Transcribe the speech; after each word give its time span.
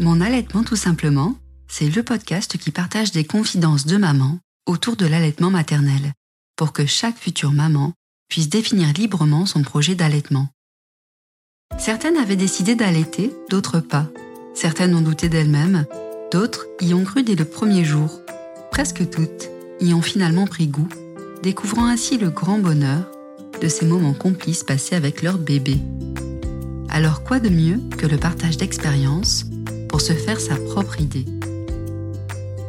Mon 0.00 0.22
allaitement 0.22 0.64
tout 0.64 0.76
simplement, 0.76 1.34
c'est 1.68 1.94
le 1.94 2.02
podcast 2.02 2.56
qui 2.56 2.70
partage 2.70 3.12
des 3.12 3.24
confidences 3.24 3.84
de 3.84 3.98
maman 3.98 4.38
autour 4.64 4.96
de 4.96 5.04
l'allaitement 5.04 5.50
maternel, 5.50 6.14
pour 6.56 6.72
que 6.72 6.86
chaque 6.86 7.18
future 7.18 7.52
maman 7.52 7.92
puisse 8.30 8.48
définir 8.48 8.94
librement 8.94 9.44
son 9.44 9.60
projet 9.60 9.94
d'allaitement. 9.94 10.48
Certaines 11.78 12.16
avaient 12.16 12.36
décidé 12.36 12.74
d'allaiter, 12.74 13.30
d'autres 13.50 13.80
pas. 13.80 14.06
Certaines 14.54 14.94
ont 14.94 15.02
douté 15.02 15.28
d'elles-mêmes, 15.28 15.84
d'autres 16.32 16.64
y 16.80 16.94
ont 16.94 17.04
cru 17.04 17.22
dès 17.22 17.34
le 17.34 17.44
premier 17.44 17.84
jour. 17.84 18.20
Presque 18.70 19.10
toutes 19.10 19.50
y 19.82 19.92
ont 19.92 20.00
finalement 20.00 20.46
pris 20.46 20.68
goût, 20.68 20.88
découvrant 21.42 21.84
ainsi 21.84 22.16
le 22.16 22.30
grand 22.30 22.58
bonheur 22.58 23.04
de 23.60 23.68
ces 23.68 23.84
moments 23.84 24.14
complices 24.14 24.64
passés 24.64 24.96
avec 24.96 25.20
leur 25.20 25.36
bébé. 25.36 25.78
Alors 26.88 27.22
quoi 27.22 27.38
de 27.38 27.50
mieux 27.50 27.80
que 27.98 28.06
le 28.06 28.16
partage 28.16 28.56
d'expériences 28.56 29.44
pour 29.90 30.00
se 30.00 30.12
faire 30.12 30.40
sa 30.40 30.54
propre 30.54 31.00
idée 31.00 31.26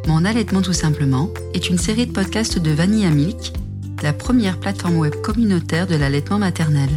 Mon 0.07 0.25
allaitement 0.25 0.63
tout 0.63 0.73
simplement 0.73 1.29
est 1.53 1.69
une 1.69 1.77
série 1.77 2.07
de 2.07 2.11
podcasts 2.11 2.57
de 2.57 2.71
Vanilla 2.71 3.11
Milk, 3.11 3.53
la 4.01 4.11
première 4.11 4.59
plateforme 4.59 4.97
web 4.97 5.13
communautaire 5.21 5.85
de 5.85 5.95
l'allaitement 5.95 6.39
maternel. 6.39 6.89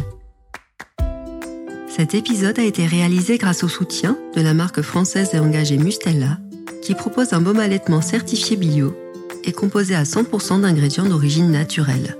Cet 1.87 2.15
épisode 2.15 2.57
a 2.57 2.63
été 2.63 2.87
réalisé 2.87 3.37
grâce 3.37 3.63
au 3.63 3.67
soutien 3.67 4.17
de 4.35 4.41
la 4.41 4.55
marque 4.55 4.81
française 4.81 5.29
et 5.33 5.39
engagée 5.39 5.77
Mustella, 5.77 6.39
qui 6.81 6.95
propose 6.95 7.33
un 7.33 7.41
baume 7.41 7.59
allaitement 7.59 8.01
certifié 8.01 8.57
bio 8.57 8.95
et 9.43 9.51
composé 9.51 9.95
à 9.95 10.03
100% 10.03 10.61
d'ingrédients 10.61 11.05
d'origine 11.05 11.51
naturelle. 11.51 12.17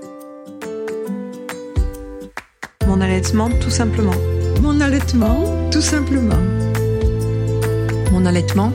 Mon 2.86 3.00
allaitement, 3.00 3.50
tout 3.60 3.70
simplement. 3.70 4.14
Mon 4.62 4.80
allaitement, 4.80 5.68
tout 5.70 5.82
simplement. 5.82 6.38
Mon 8.16 8.24
allaitement, 8.24 8.72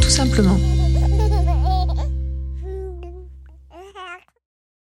tout 0.00 0.08
simplement. 0.08 0.58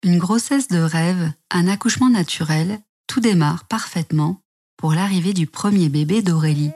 Une 0.05 0.19
grossesse 0.19 0.69
de 0.69 0.79
rêve, 0.79 1.33
un 1.51 1.67
accouchement 1.67 2.09
naturel, 2.09 2.79
tout 3.09 3.19
démarre 3.19 3.65
parfaitement 3.65 4.41
pour 4.77 4.93
l'arrivée 4.93 5.33
du 5.33 5.49
premier 5.49 5.89
bébé 5.89 6.23
d'Aurélie. 6.23 6.71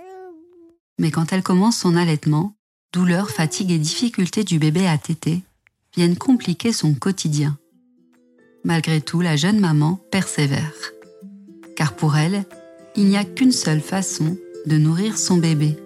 Mais 0.98 1.12
quand 1.12 1.32
elle 1.32 1.44
commence 1.44 1.76
son 1.76 1.96
allaitement, 1.96 2.56
douleur, 2.92 3.30
fatigue 3.30 3.70
et 3.70 3.78
difficultés 3.78 4.42
du 4.42 4.58
bébé 4.58 4.88
à 4.88 4.98
téter 4.98 5.42
viennent 5.94 6.16
compliquer 6.16 6.72
son 6.72 6.94
quotidien. 6.94 7.56
Malgré 8.64 9.00
tout, 9.00 9.20
la 9.20 9.36
jeune 9.36 9.60
maman 9.60 10.00
persévère. 10.10 10.74
Car 11.76 11.94
pour 11.94 12.16
elle, 12.16 12.44
il 12.96 13.04
n'y 13.04 13.16
a 13.16 13.24
qu'une 13.24 13.52
seule 13.52 13.80
façon 13.80 14.36
de 14.66 14.78
nourrir 14.78 15.16
son 15.16 15.36
bébé. 15.36 15.78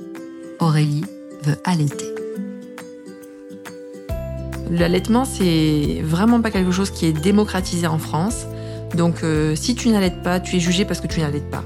Aurélie 0.61 1.05
veut 1.43 1.57
allaiter. 1.65 2.05
L'allaitement, 4.71 5.25
c'est 5.25 6.03
vraiment 6.05 6.43
pas 6.43 6.51
quelque 6.51 6.71
chose 6.71 6.91
qui 6.91 7.07
est 7.07 7.13
démocratisé 7.13 7.87
en 7.87 7.99
France. 7.99 8.45
Donc, 8.95 9.25
euh, 9.25 9.57
si 9.57 9.75
tu 9.75 9.89
n'allaites 9.89 10.23
pas, 10.23 10.39
tu 10.39 10.57
es 10.57 10.61
jugé 10.61 10.85
parce 10.85 11.01
que 11.01 11.07
tu 11.07 11.21
n'allaites 11.21 11.51
pas. 11.51 11.65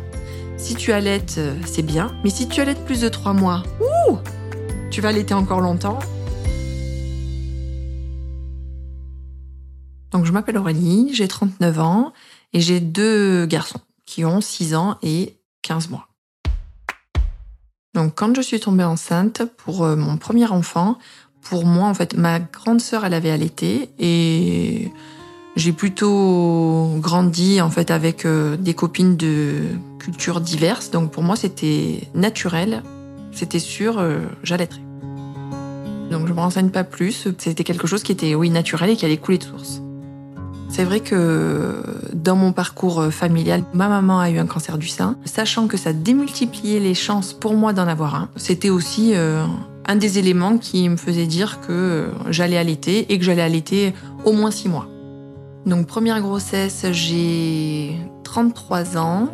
Si 0.56 0.76
tu 0.76 0.92
allaites, 0.92 1.34
euh, 1.38 1.54
c'est 1.66 1.82
bien. 1.82 2.14
Mais 2.22 2.30
si 2.30 2.48
tu 2.48 2.60
allaites 2.60 2.84
plus 2.84 3.00
de 3.00 3.08
trois 3.08 3.32
mois, 3.32 3.64
ouh, 3.80 4.16
tu 4.90 5.00
vas 5.00 5.08
allaiter 5.08 5.34
encore 5.34 5.60
longtemps. 5.60 5.98
Donc, 10.12 10.24
je 10.24 10.30
m'appelle 10.30 10.56
Aurélie, 10.56 11.10
j'ai 11.12 11.26
39 11.26 11.80
ans 11.80 12.12
et 12.52 12.60
j'ai 12.60 12.78
deux 12.78 13.44
garçons 13.46 13.80
qui 14.06 14.24
ont 14.24 14.40
6 14.40 14.76
ans 14.76 14.98
et 15.02 15.36
15 15.62 15.90
mois. 15.90 16.13
Donc, 17.94 18.14
quand 18.16 18.34
je 18.34 18.42
suis 18.42 18.60
tombée 18.60 18.84
enceinte 18.84 19.42
pour 19.56 19.84
euh, 19.84 19.96
mon 19.96 20.16
premier 20.16 20.46
enfant, 20.46 20.98
pour 21.40 21.64
moi, 21.64 21.88
en 21.88 21.94
fait, 21.94 22.16
ma 22.16 22.40
grande 22.40 22.80
sœur, 22.80 23.04
elle 23.04 23.14
avait 23.14 23.30
allaité 23.30 23.90
et 23.98 24.90
j'ai 25.56 25.72
plutôt 25.72 26.90
grandi 26.98 27.60
en 27.60 27.70
fait 27.70 27.92
avec 27.92 28.24
euh, 28.24 28.56
des 28.56 28.74
copines 28.74 29.16
de 29.16 29.62
cultures 30.00 30.40
diverses. 30.40 30.90
Donc 30.90 31.12
pour 31.12 31.22
moi, 31.22 31.36
c'était 31.36 32.08
naturel, 32.14 32.82
c'était 33.30 33.60
sûr, 33.60 33.98
euh, 33.98 34.20
j'allaiterais. 34.42 34.82
Donc 36.10 36.26
je 36.26 36.32
me 36.32 36.40
renseigne 36.40 36.70
pas 36.70 36.84
plus. 36.84 37.28
C'était 37.38 37.64
quelque 37.64 37.86
chose 37.86 38.02
qui 38.02 38.12
était 38.12 38.34
oui 38.34 38.50
naturel 38.50 38.90
et 38.90 38.96
qui 38.96 39.04
allait 39.04 39.16
couler 39.16 39.38
de 39.38 39.44
source. 39.44 39.83
C'est 40.76 40.82
vrai 40.82 40.98
que 40.98 41.84
dans 42.14 42.34
mon 42.34 42.50
parcours 42.50 43.04
familial, 43.12 43.62
ma 43.74 43.88
maman 43.88 44.18
a 44.18 44.28
eu 44.28 44.38
un 44.38 44.46
cancer 44.46 44.76
du 44.76 44.88
sein. 44.88 45.16
Sachant 45.24 45.68
que 45.68 45.76
ça 45.76 45.92
démultipliait 45.92 46.80
les 46.80 46.94
chances 46.94 47.32
pour 47.32 47.54
moi 47.54 47.72
d'en 47.72 47.86
avoir 47.86 48.16
un, 48.16 48.28
c'était 48.34 48.70
aussi 48.70 49.12
euh, 49.14 49.44
un 49.86 49.94
des 49.94 50.18
éléments 50.18 50.58
qui 50.58 50.88
me 50.88 50.96
faisait 50.96 51.28
dire 51.28 51.60
que 51.60 52.08
j'allais 52.28 52.56
allaiter 52.56 53.12
et 53.12 53.20
que 53.20 53.24
j'allais 53.24 53.42
allaiter 53.42 53.94
au 54.24 54.32
moins 54.32 54.50
six 54.50 54.68
mois. 54.68 54.88
Donc 55.64 55.86
première 55.86 56.20
grossesse, 56.20 56.86
j'ai 56.90 57.96
33 58.24 58.98
ans. 58.98 59.28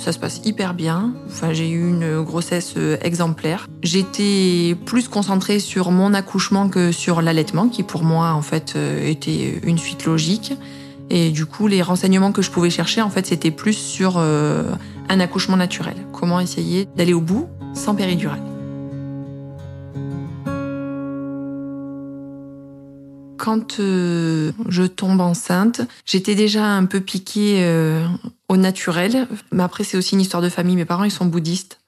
Ça 0.00 0.12
se 0.12 0.18
passe 0.18 0.40
hyper 0.46 0.72
bien. 0.72 1.12
Enfin, 1.28 1.52
j'ai 1.52 1.68
eu 1.68 1.90
une 1.90 2.22
grossesse 2.22 2.72
euh, 2.78 2.96
exemplaire. 3.02 3.68
J'étais 3.82 4.74
plus 4.86 5.08
concentrée 5.08 5.58
sur 5.58 5.90
mon 5.90 6.14
accouchement 6.14 6.70
que 6.70 6.90
sur 6.90 7.20
l'allaitement, 7.20 7.68
qui 7.68 7.82
pour 7.82 8.02
moi 8.02 8.32
en 8.32 8.40
fait 8.40 8.72
euh, 8.76 9.06
était 9.06 9.60
une 9.62 9.76
suite 9.76 10.06
logique. 10.06 10.54
Et 11.10 11.30
du 11.30 11.44
coup, 11.44 11.66
les 11.66 11.82
renseignements 11.82 12.32
que 12.32 12.40
je 12.40 12.50
pouvais 12.50 12.70
chercher, 12.70 13.02
en 13.02 13.10
fait, 13.10 13.26
c'était 13.26 13.50
plus 13.50 13.74
sur 13.74 14.14
euh, 14.16 14.72
un 15.10 15.20
accouchement 15.20 15.58
naturel. 15.58 15.96
Comment 16.12 16.40
essayer 16.40 16.88
d'aller 16.96 17.12
au 17.12 17.20
bout 17.20 17.48
sans 17.74 17.94
péridurale. 17.94 18.49
Quand 23.40 23.80
euh, 23.80 24.52
je 24.68 24.82
tombe 24.82 25.20
enceinte, 25.22 25.80
j'étais 26.04 26.34
déjà 26.34 26.66
un 26.66 26.84
peu 26.84 27.00
piquée 27.00 27.64
euh, 27.64 28.06
au 28.50 28.58
naturel. 28.58 29.26
Mais 29.50 29.62
après, 29.62 29.82
c'est 29.82 29.96
aussi 29.96 30.14
une 30.14 30.20
histoire 30.20 30.42
de 30.42 30.50
famille. 30.50 30.76
Mes 30.76 30.84
parents, 30.84 31.04
ils 31.04 31.10
sont 31.10 31.24
bouddhistes. 31.24 31.80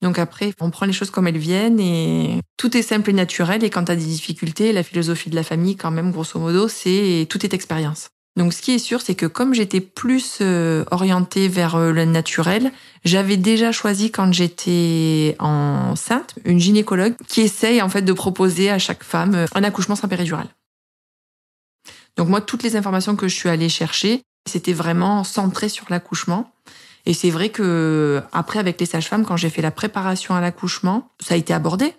Donc 0.00 0.18
après, 0.18 0.52
on 0.58 0.70
prend 0.70 0.86
les 0.86 0.94
choses 0.94 1.10
comme 1.10 1.26
elles 1.26 1.36
viennent 1.36 1.80
et 1.80 2.40
tout 2.56 2.74
est 2.76 2.82
simple 2.82 3.10
et 3.10 3.12
naturel. 3.12 3.62
Et 3.62 3.68
quand 3.68 3.84
tu 3.84 3.92
as 3.92 3.96
des 3.96 4.04
difficultés, 4.06 4.72
la 4.72 4.82
philosophie 4.82 5.28
de 5.28 5.34
la 5.34 5.42
famille, 5.42 5.76
quand 5.76 5.90
même, 5.90 6.12
grosso 6.12 6.40
modo, 6.40 6.66
c'est 6.66 7.26
tout 7.28 7.44
est 7.44 7.52
expérience. 7.52 8.08
Donc 8.36 8.52
ce 8.52 8.62
qui 8.62 8.72
est 8.72 8.78
sûr, 8.78 9.02
c'est 9.02 9.14
que 9.14 9.26
comme 9.26 9.54
j'étais 9.54 9.80
plus 9.80 10.38
euh, 10.40 10.84
orientée 10.90 11.48
vers 11.48 11.78
le 11.78 12.04
naturel, 12.04 12.70
j'avais 13.04 13.38
déjà 13.38 13.72
choisi 13.72 14.10
quand 14.10 14.32
j'étais 14.32 15.36
enceinte 15.38 16.34
une 16.44 16.60
gynécologue 16.60 17.14
qui 17.28 17.42
essaye 17.42 17.80
en 17.80 17.88
fait 17.88 18.02
de 18.02 18.12
proposer 18.12 18.70
à 18.70 18.78
chaque 18.78 19.04
femme 19.04 19.46
un 19.54 19.64
accouchement 19.64 19.96
sans 19.96 20.08
péridurale. 20.08 20.48
Donc 22.16 22.28
moi, 22.28 22.40
toutes 22.40 22.62
les 22.62 22.76
informations 22.76 23.16
que 23.16 23.28
je 23.28 23.34
suis 23.34 23.48
allée 23.48 23.68
chercher, 23.68 24.22
c'était 24.46 24.72
vraiment 24.72 25.24
centré 25.24 25.68
sur 25.68 25.86
l'accouchement. 25.90 26.52
Et 27.04 27.14
c'est 27.14 27.30
vrai 27.30 27.50
que 27.50 28.22
après, 28.32 28.58
avec 28.58 28.80
les 28.80 28.86
sages-femmes, 28.86 29.24
quand 29.24 29.36
j'ai 29.36 29.50
fait 29.50 29.62
la 29.62 29.70
préparation 29.70 30.34
à 30.34 30.40
l'accouchement, 30.40 31.10
ça 31.20 31.34
a 31.34 31.36
été 31.36 31.52
abordé 31.52 31.94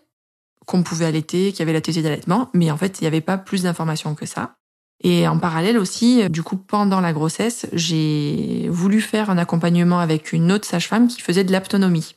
qu'on 0.66 0.83
pouvait 0.83 1.06
allaiter, 1.06 1.51
qu'il 1.51 1.59
y 1.59 1.61
avait 1.61 1.73
la 1.73 1.81
thésée 1.81 2.01
d'allaitement, 2.01 2.50
mais 2.53 2.69
en 2.72 2.77
fait, 2.77 3.00
il 3.00 3.03
n'y 3.03 3.07
avait 3.07 3.22
pas 3.22 3.38
plus 3.38 3.63
d'informations 3.63 4.16
que 4.16 4.25
ça. 4.25 4.56
Et 5.01 5.27
en 5.27 5.39
parallèle 5.39 5.77
aussi, 5.77 6.29
du 6.29 6.44
coup, 6.44 6.57
pendant 6.57 7.00
la 7.00 7.13
grossesse, 7.13 7.67
j'ai 7.72 8.67
voulu 8.69 9.00
faire 9.00 9.29
un 9.29 9.38
accompagnement 9.38 10.00
avec 10.00 10.33
une 10.33 10.51
autre 10.51 10.67
sage-femme 10.67 11.07
qui 11.07 11.22
faisait 11.22 11.45
de 11.45 11.53
l'aptonomie. 11.53 12.16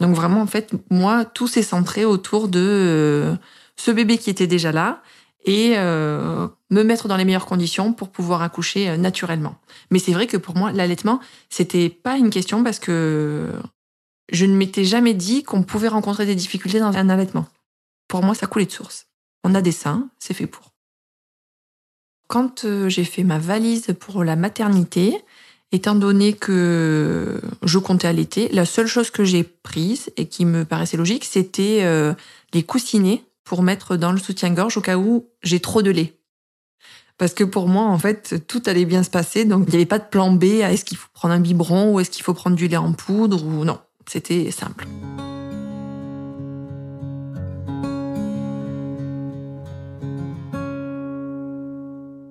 Donc 0.00 0.16
vraiment, 0.16 0.40
en 0.40 0.46
fait, 0.46 0.72
moi, 0.90 1.24
tout 1.24 1.46
s'est 1.46 1.62
centré 1.62 2.04
autour 2.04 2.48
de 2.48 2.60
euh, 2.60 3.34
ce 3.76 3.92
bébé 3.92 4.18
qui 4.18 4.30
était 4.30 4.48
déjà 4.48 4.72
là 4.72 5.02
et 5.44 5.74
euh, 5.76 6.48
me 6.70 6.82
mettre 6.82 7.06
dans 7.06 7.16
les 7.16 7.24
meilleures 7.24 7.46
conditions 7.46 7.92
pour 7.92 8.10
pouvoir 8.10 8.42
accoucher 8.42 8.88
euh, 8.88 8.96
naturellement. 8.96 9.56
Mais 9.90 9.98
c'est 9.98 10.12
vrai 10.12 10.26
que 10.26 10.36
pour 10.36 10.56
moi, 10.56 10.72
l'allaitement, 10.72 11.20
c'était 11.50 11.90
pas 11.90 12.16
une 12.16 12.30
question 12.30 12.64
parce 12.64 12.78
que 12.78 13.52
je 14.32 14.46
ne 14.46 14.56
m'étais 14.56 14.84
jamais 14.84 15.14
dit 15.14 15.42
qu'on 15.42 15.62
pouvait 15.62 15.88
rencontrer 15.88 16.26
des 16.26 16.34
difficultés 16.34 16.80
dans 16.80 16.96
un 16.96 17.08
allaitement. 17.10 17.46
Pour 18.08 18.22
moi, 18.22 18.34
ça 18.34 18.46
coulait 18.46 18.66
de 18.66 18.72
source. 18.72 19.06
On 19.44 19.54
a 19.54 19.60
des 19.60 19.72
seins, 19.72 20.08
c'est 20.18 20.34
fait 20.34 20.46
pour. 20.46 20.72
Quand 22.26 22.64
euh, 22.64 22.88
j'ai 22.88 23.04
fait 23.04 23.22
ma 23.22 23.38
valise 23.38 23.94
pour 24.00 24.24
la 24.24 24.36
maternité, 24.36 25.14
étant 25.72 25.94
donné 25.94 26.32
que 26.32 27.38
je 27.62 27.78
comptais 27.78 28.08
allaiter, 28.08 28.48
la 28.48 28.64
seule 28.64 28.86
chose 28.86 29.10
que 29.10 29.24
j'ai 29.24 29.44
prise 29.44 30.10
et 30.16 30.26
qui 30.26 30.46
me 30.46 30.64
paraissait 30.64 30.96
logique, 30.96 31.24
c'était 31.24 31.84
les 32.52 32.62
coussinets 32.62 33.24
pour 33.44 33.62
mettre 33.62 33.96
dans 33.96 34.12
le 34.12 34.18
soutien-gorge 34.18 34.76
au 34.76 34.80
cas 34.80 34.96
où 34.96 35.28
j'ai 35.42 35.60
trop 35.60 35.82
de 35.82 35.90
lait. 35.90 36.18
Parce 37.16 37.34
que 37.34 37.44
pour 37.44 37.68
moi, 37.68 37.84
en 37.84 37.98
fait, 37.98 38.46
tout 38.48 38.62
allait 38.66 38.86
bien 38.86 39.04
se 39.04 39.10
passer. 39.10 39.44
Donc, 39.44 39.66
il 39.68 39.70
n'y 39.70 39.76
avait 39.76 39.86
pas 39.86 40.00
de 40.00 40.08
plan 40.08 40.32
B 40.32 40.44
à 40.62 40.72
est-ce 40.72 40.84
qu'il 40.84 40.96
faut 40.96 41.08
prendre 41.12 41.34
un 41.34 41.40
biberon 41.40 41.92
ou 41.92 42.00
est-ce 42.00 42.10
qu'il 42.10 42.24
faut 42.24 42.34
prendre 42.34 42.56
du 42.56 42.66
lait 42.66 42.76
en 42.76 42.92
poudre 42.92 43.44
ou 43.44 43.64
non. 43.64 43.78
C'était 44.06 44.50
simple. 44.50 44.86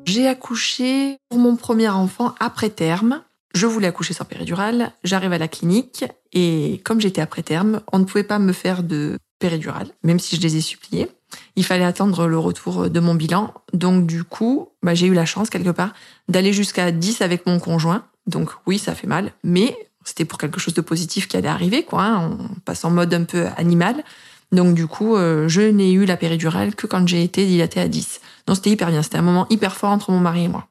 J'ai 0.05 0.27
accouché 0.27 1.17
pour 1.29 1.39
mon 1.39 1.55
premier 1.55 1.89
enfant 1.89 2.35
après 2.39 2.69
terme. 2.69 3.21
Je 3.55 3.65
voulais 3.65 3.87
accoucher 3.87 4.13
sans 4.13 4.25
péridurale, 4.25 4.91
j'arrive 5.03 5.33
à 5.33 5.37
la 5.37 5.47
clinique 5.47 6.05
et 6.33 6.81
comme 6.83 6.99
j'étais 6.99 7.21
après 7.21 7.43
terme, 7.43 7.81
on 7.91 7.99
ne 7.99 8.03
pouvait 8.03 8.23
pas 8.23 8.39
me 8.39 8.51
faire 8.51 8.81
de 8.83 9.17
péridurale, 9.43 9.89
même 10.03 10.19
si 10.19 10.37
je 10.37 10.41
les 10.41 10.55
ai 10.55 10.61
suppliés. 10.61 11.09
Il 11.57 11.65
fallait 11.65 11.83
attendre 11.83 12.27
le 12.27 12.39
retour 12.39 12.89
de 12.89 12.99
mon 13.01 13.13
bilan. 13.13 13.53
Donc 13.73 14.07
du 14.07 14.23
coup, 14.23 14.69
bah, 14.81 14.93
j'ai 14.93 15.07
eu 15.07 15.13
la 15.13 15.25
chance 15.25 15.49
quelque 15.49 15.71
part 15.71 15.91
d'aller 16.29 16.53
jusqu'à 16.53 16.91
10 16.91 17.21
avec 17.21 17.45
mon 17.45 17.59
conjoint. 17.59 18.05
Donc 18.25 18.51
oui, 18.65 18.79
ça 18.79 18.95
fait 18.95 19.05
mal, 19.05 19.33
mais 19.43 19.75
c'était 20.05 20.23
pour 20.23 20.37
quelque 20.37 20.61
chose 20.61 20.73
de 20.73 20.79
positif 20.79 21.27
qui 21.27 21.35
allait 21.35 21.49
arriver. 21.49 21.85
Hein. 21.91 22.37
On 22.39 22.59
passe 22.61 22.85
en 22.85 22.89
mode 22.89 23.13
un 23.13 23.25
peu 23.25 23.47
animal. 23.57 24.05
Donc 24.53 24.75
du 24.75 24.87
coup, 24.87 25.17
euh, 25.17 25.49
je 25.49 25.59
n'ai 25.59 25.91
eu 25.91 26.05
la 26.05 26.15
péridurale 26.15 26.73
que 26.73 26.87
quand 26.87 27.05
j'ai 27.05 27.21
été 27.21 27.45
dilatée 27.45 27.81
à 27.81 27.89
10. 27.89 28.21
Donc 28.47 28.55
c'était 28.55 28.69
hyper 28.69 28.91
bien, 28.91 29.03
c'était 29.03 29.17
un 29.17 29.23
moment 29.23 29.45
hyper 29.49 29.75
fort 29.75 29.89
entre 29.89 30.11
mon 30.11 30.21
mari 30.21 30.45
et 30.45 30.47
moi. 30.47 30.69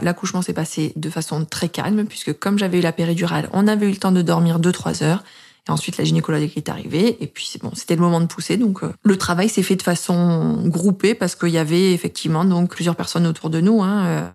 L'accouchement 0.00 0.42
s'est 0.42 0.54
passé 0.54 0.92
de 0.94 1.10
façon 1.10 1.44
très 1.44 1.68
calme, 1.68 2.04
puisque 2.04 2.38
comme 2.38 2.56
j'avais 2.56 2.78
eu 2.78 2.82
la 2.82 2.92
péridurale, 2.92 3.48
on 3.52 3.66
avait 3.66 3.86
eu 3.86 3.90
le 3.90 3.96
temps 3.96 4.12
de 4.12 4.22
dormir 4.22 4.60
2-3 4.60 5.02
heures. 5.02 5.24
Et 5.68 5.70
ensuite, 5.70 5.96
la 5.96 6.04
gynécologue 6.04 6.50
est 6.54 6.68
arrivée. 6.68 7.16
Et 7.22 7.26
puis, 7.26 7.54
bon, 7.62 7.70
c'était 7.74 7.94
le 7.94 8.02
moment 8.02 8.20
de 8.20 8.26
pousser. 8.26 8.56
Donc, 8.56 8.82
euh, 8.82 8.92
le 9.02 9.16
travail 9.16 9.48
s'est 9.48 9.62
fait 9.62 9.76
de 9.76 9.82
façon 9.82 10.62
groupée 10.66 11.14
parce 11.14 11.34
qu'il 11.34 11.48
y 11.48 11.58
avait 11.58 11.92
effectivement 11.92 12.44
donc 12.44 12.70
plusieurs 12.70 12.96
personnes 12.96 13.26
autour 13.26 13.50
de 13.50 13.60
nous. 13.60 13.82
Hein, 13.82 14.06
euh. 14.06 14.28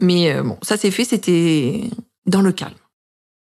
Mais 0.00 0.32
euh, 0.32 0.42
bon, 0.42 0.58
ça 0.62 0.76
s'est 0.76 0.90
fait, 0.90 1.04
c'était 1.04 1.90
dans 2.26 2.42
le 2.42 2.50
calme. 2.50 2.74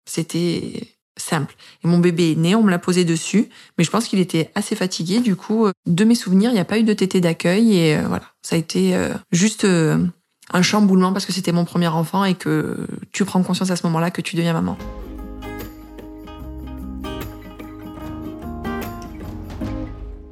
C'était 0.06 0.98
simple. 1.18 1.56
Et 1.84 1.88
mon 1.88 2.00
bébé 2.00 2.32
est 2.32 2.36
né, 2.36 2.56
on 2.56 2.64
me 2.64 2.72
l'a 2.72 2.80
posé 2.80 3.06
dessus, 3.06 3.48
mais 3.78 3.86
je 3.86 3.92
pense 3.92 4.08
qu'il 4.08 4.20
était 4.20 4.52
assez 4.56 4.76
fatigué. 4.76 5.22
Du 5.22 5.38
coup, 5.38 5.68
de 5.86 6.04
mes 6.04 6.16
souvenirs, 6.16 6.50
il 6.50 6.56
n'y 6.56 6.60
a 6.60 6.66
pas 6.66 6.80
eu 6.80 6.84
de 6.84 6.94
tété 6.94 7.22
d'accueil 7.22 7.78
et 7.78 8.02
voilà, 8.02 8.26
ça 8.42 8.56
a 8.56 8.60
été 8.60 8.98
juste 9.32 9.64
un 9.64 10.62
chamboulement 10.64 11.14
parce 11.14 11.28
que 11.28 11.32
c'était 11.32 11.52
mon 11.52 11.66
premier 11.66 11.88
enfant 11.88 12.26
et 12.26 12.34
que 12.34 12.88
tu 13.12 13.26
prends 13.26 13.44
conscience 13.44 13.70
à 13.70 13.76
ce 13.76 13.86
moment-là 13.86 14.10
que 14.10 14.22
tu 14.22 14.36
deviens 14.36 14.54
maman. 14.54 14.76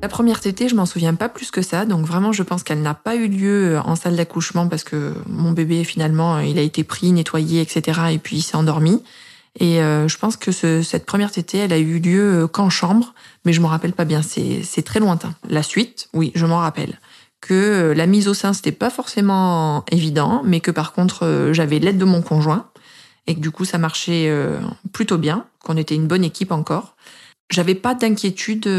La 0.02 0.08
première 0.08 0.40
tétée, 0.40 0.68
je 0.68 0.76
m'en 0.76 0.86
souviens 0.88 1.14
pas 1.14 1.30
plus 1.30 1.52
que 1.52 1.62
ça, 1.62 1.86
donc 1.86 2.06
vraiment 2.06 2.32
je 2.32 2.42
pense 2.42 2.64
qu'elle 2.64 2.82
n'a 2.82 2.96
pas 2.96 3.16
eu 3.16 3.28
lieu 3.28 3.80
en 3.86 3.96
salle 3.96 4.16
d'accouchement 4.16 4.68
parce 4.68 4.84
que 4.84 5.14
mon 5.28 5.52
bébé 5.52 5.84
finalement 5.84 6.40
il 6.40 6.58
a 6.58 6.62
été 6.62 6.84
pris, 6.84 7.12
nettoyé, 7.12 7.62
etc. 7.62 8.00
et 8.12 8.18
puis 8.18 8.38
il 8.38 8.42
s'est 8.42 8.56
endormi. 8.56 9.04
Et 9.60 9.82
euh, 9.82 10.08
je 10.08 10.18
pense 10.18 10.38
que 10.38 10.52
cette 10.52 11.06
première 11.06 11.32
tétée, 11.32 11.60
elle 11.60 11.74
a 11.74 11.78
eu 11.78 12.00
lieu 12.00 12.48
qu'en 12.48 12.70
chambre, 12.70 13.14
mais 13.46 13.54
je 13.54 13.62
m'en 13.62 13.68
rappelle 13.68 13.94
pas 13.94 14.06
bien, 14.06 14.22
c'est 14.22 14.82
très 14.84 15.00
lointain. 15.00 15.36
La 15.50 15.62
suite, 15.62 16.10
oui, 16.14 16.32
je 16.36 16.46
m'en 16.46 16.58
rappelle 16.58 16.98
que 17.42 17.54
euh, 17.54 17.94
la 17.94 18.06
mise 18.06 18.28
au 18.28 18.34
sein 18.34 18.54
c'était 18.54 18.72
pas 18.72 18.90
forcément 18.90 19.84
évident, 19.92 20.42
mais 20.46 20.62
que 20.62 20.72
par 20.72 20.94
contre 20.94 21.26
euh, 21.26 21.54
j'avais 21.54 21.80
l'aide 21.80 21.98
de 21.98 22.06
mon 22.06 22.22
conjoint 22.22 22.70
et 23.28 23.36
que 23.36 23.40
du 23.40 23.52
coup 23.52 23.66
ça 23.66 23.78
marchait 23.78 24.30
euh, 24.30 24.60
plutôt 24.94 25.18
bien, 25.18 25.46
qu'on 25.64 25.76
était 25.76 25.96
une 25.96 26.08
bonne 26.08 26.24
équipe 26.24 26.52
encore. 26.52 26.96
J'avais 27.50 27.76
pas 27.76 27.96
d'inquiétude 27.96 28.70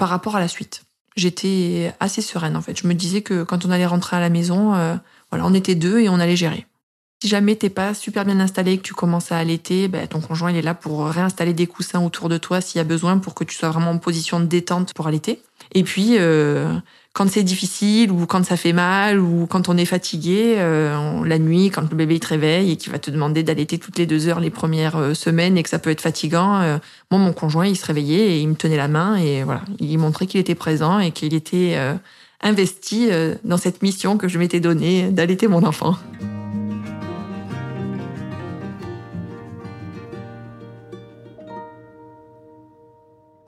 par 0.00 0.08
rapport 0.08 0.34
à 0.34 0.40
la 0.40 0.48
suite. 0.48 0.84
J'étais 1.14 1.92
assez 2.00 2.22
sereine 2.22 2.56
en 2.56 2.62
fait. 2.62 2.80
Je 2.80 2.86
me 2.86 2.94
disais 2.94 3.20
que 3.20 3.42
quand 3.42 3.66
on 3.66 3.70
allait 3.70 3.84
rentrer 3.84 4.16
à 4.16 4.20
la 4.20 4.30
maison, 4.30 4.70
voilà, 5.30 5.44
on 5.44 5.52
était 5.52 5.74
deux 5.74 6.00
et 6.00 6.08
on 6.08 6.18
allait 6.18 6.36
gérer. 6.36 6.66
Si 7.22 7.28
jamais 7.28 7.54
t'es 7.54 7.68
pas 7.68 7.92
super 7.92 8.24
bien 8.24 8.40
installé 8.40 8.72
et 8.72 8.78
que 8.78 8.82
tu 8.82 8.94
commences 8.94 9.30
à 9.30 9.36
allaiter, 9.36 9.88
ben, 9.88 10.08
ton 10.08 10.22
conjoint 10.22 10.50
il 10.50 10.56
est 10.56 10.62
là 10.62 10.72
pour 10.72 11.04
réinstaller 11.04 11.52
des 11.52 11.66
coussins 11.66 12.02
autour 12.02 12.30
de 12.30 12.38
toi 12.38 12.62
s'il 12.62 12.78
y 12.78 12.80
a 12.80 12.84
besoin 12.84 13.18
pour 13.18 13.34
que 13.34 13.44
tu 13.44 13.54
sois 13.54 13.68
vraiment 13.68 13.90
en 13.90 13.98
position 13.98 14.40
de 14.40 14.46
détente 14.46 14.94
pour 14.94 15.06
allaiter. 15.06 15.42
Et 15.74 15.82
puis, 15.82 16.16
euh, 16.16 16.74
quand 17.12 17.28
c'est 17.28 17.42
difficile 17.42 18.12
ou 18.12 18.24
quand 18.26 18.44
ça 18.44 18.56
fait 18.56 18.72
mal 18.72 19.18
ou 19.18 19.46
quand 19.46 19.68
on 19.68 19.76
est 19.76 19.84
fatigué, 19.84 20.54
euh, 20.58 21.24
la 21.24 21.38
nuit, 21.38 21.70
quand 21.70 21.82
le 21.82 21.96
bébé 21.96 22.20
te 22.20 22.28
réveille 22.28 22.70
et 22.70 22.76
qu'il 22.76 22.92
va 22.92 22.98
te 22.98 23.10
demander 23.10 23.42
d'allaiter 23.42 23.78
toutes 23.78 23.98
les 23.98 24.06
deux 24.06 24.28
heures 24.28 24.38
les 24.38 24.50
premières 24.50 24.96
euh, 24.96 25.14
semaines 25.14 25.58
et 25.58 25.62
que 25.62 25.68
ça 25.68 25.80
peut 25.80 25.90
être 25.90 26.00
fatigant, 26.00 26.60
euh, 26.60 26.78
moi, 27.10 27.20
mon 27.20 27.32
conjoint, 27.32 27.66
il 27.66 27.76
se 27.76 27.84
réveillait 27.84 28.36
et 28.36 28.40
il 28.40 28.48
me 28.48 28.54
tenait 28.54 28.76
la 28.76 28.86
main 28.86 29.16
et 29.16 29.42
voilà, 29.42 29.62
il 29.80 29.98
montrait 29.98 30.26
qu'il 30.26 30.38
était 30.38 30.54
présent 30.54 31.00
et 31.00 31.10
qu'il 31.10 31.34
était 31.34 31.76
investi 32.40 33.08
dans 33.44 33.56
cette 33.56 33.82
mission 33.82 34.16
que 34.16 34.28
je 34.28 34.38
m'étais 34.38 34.60
donnée 34.60 35.10
d'allaiter 35.10 35.48
mon 35.48 35.64
enfant. 35.64 35.96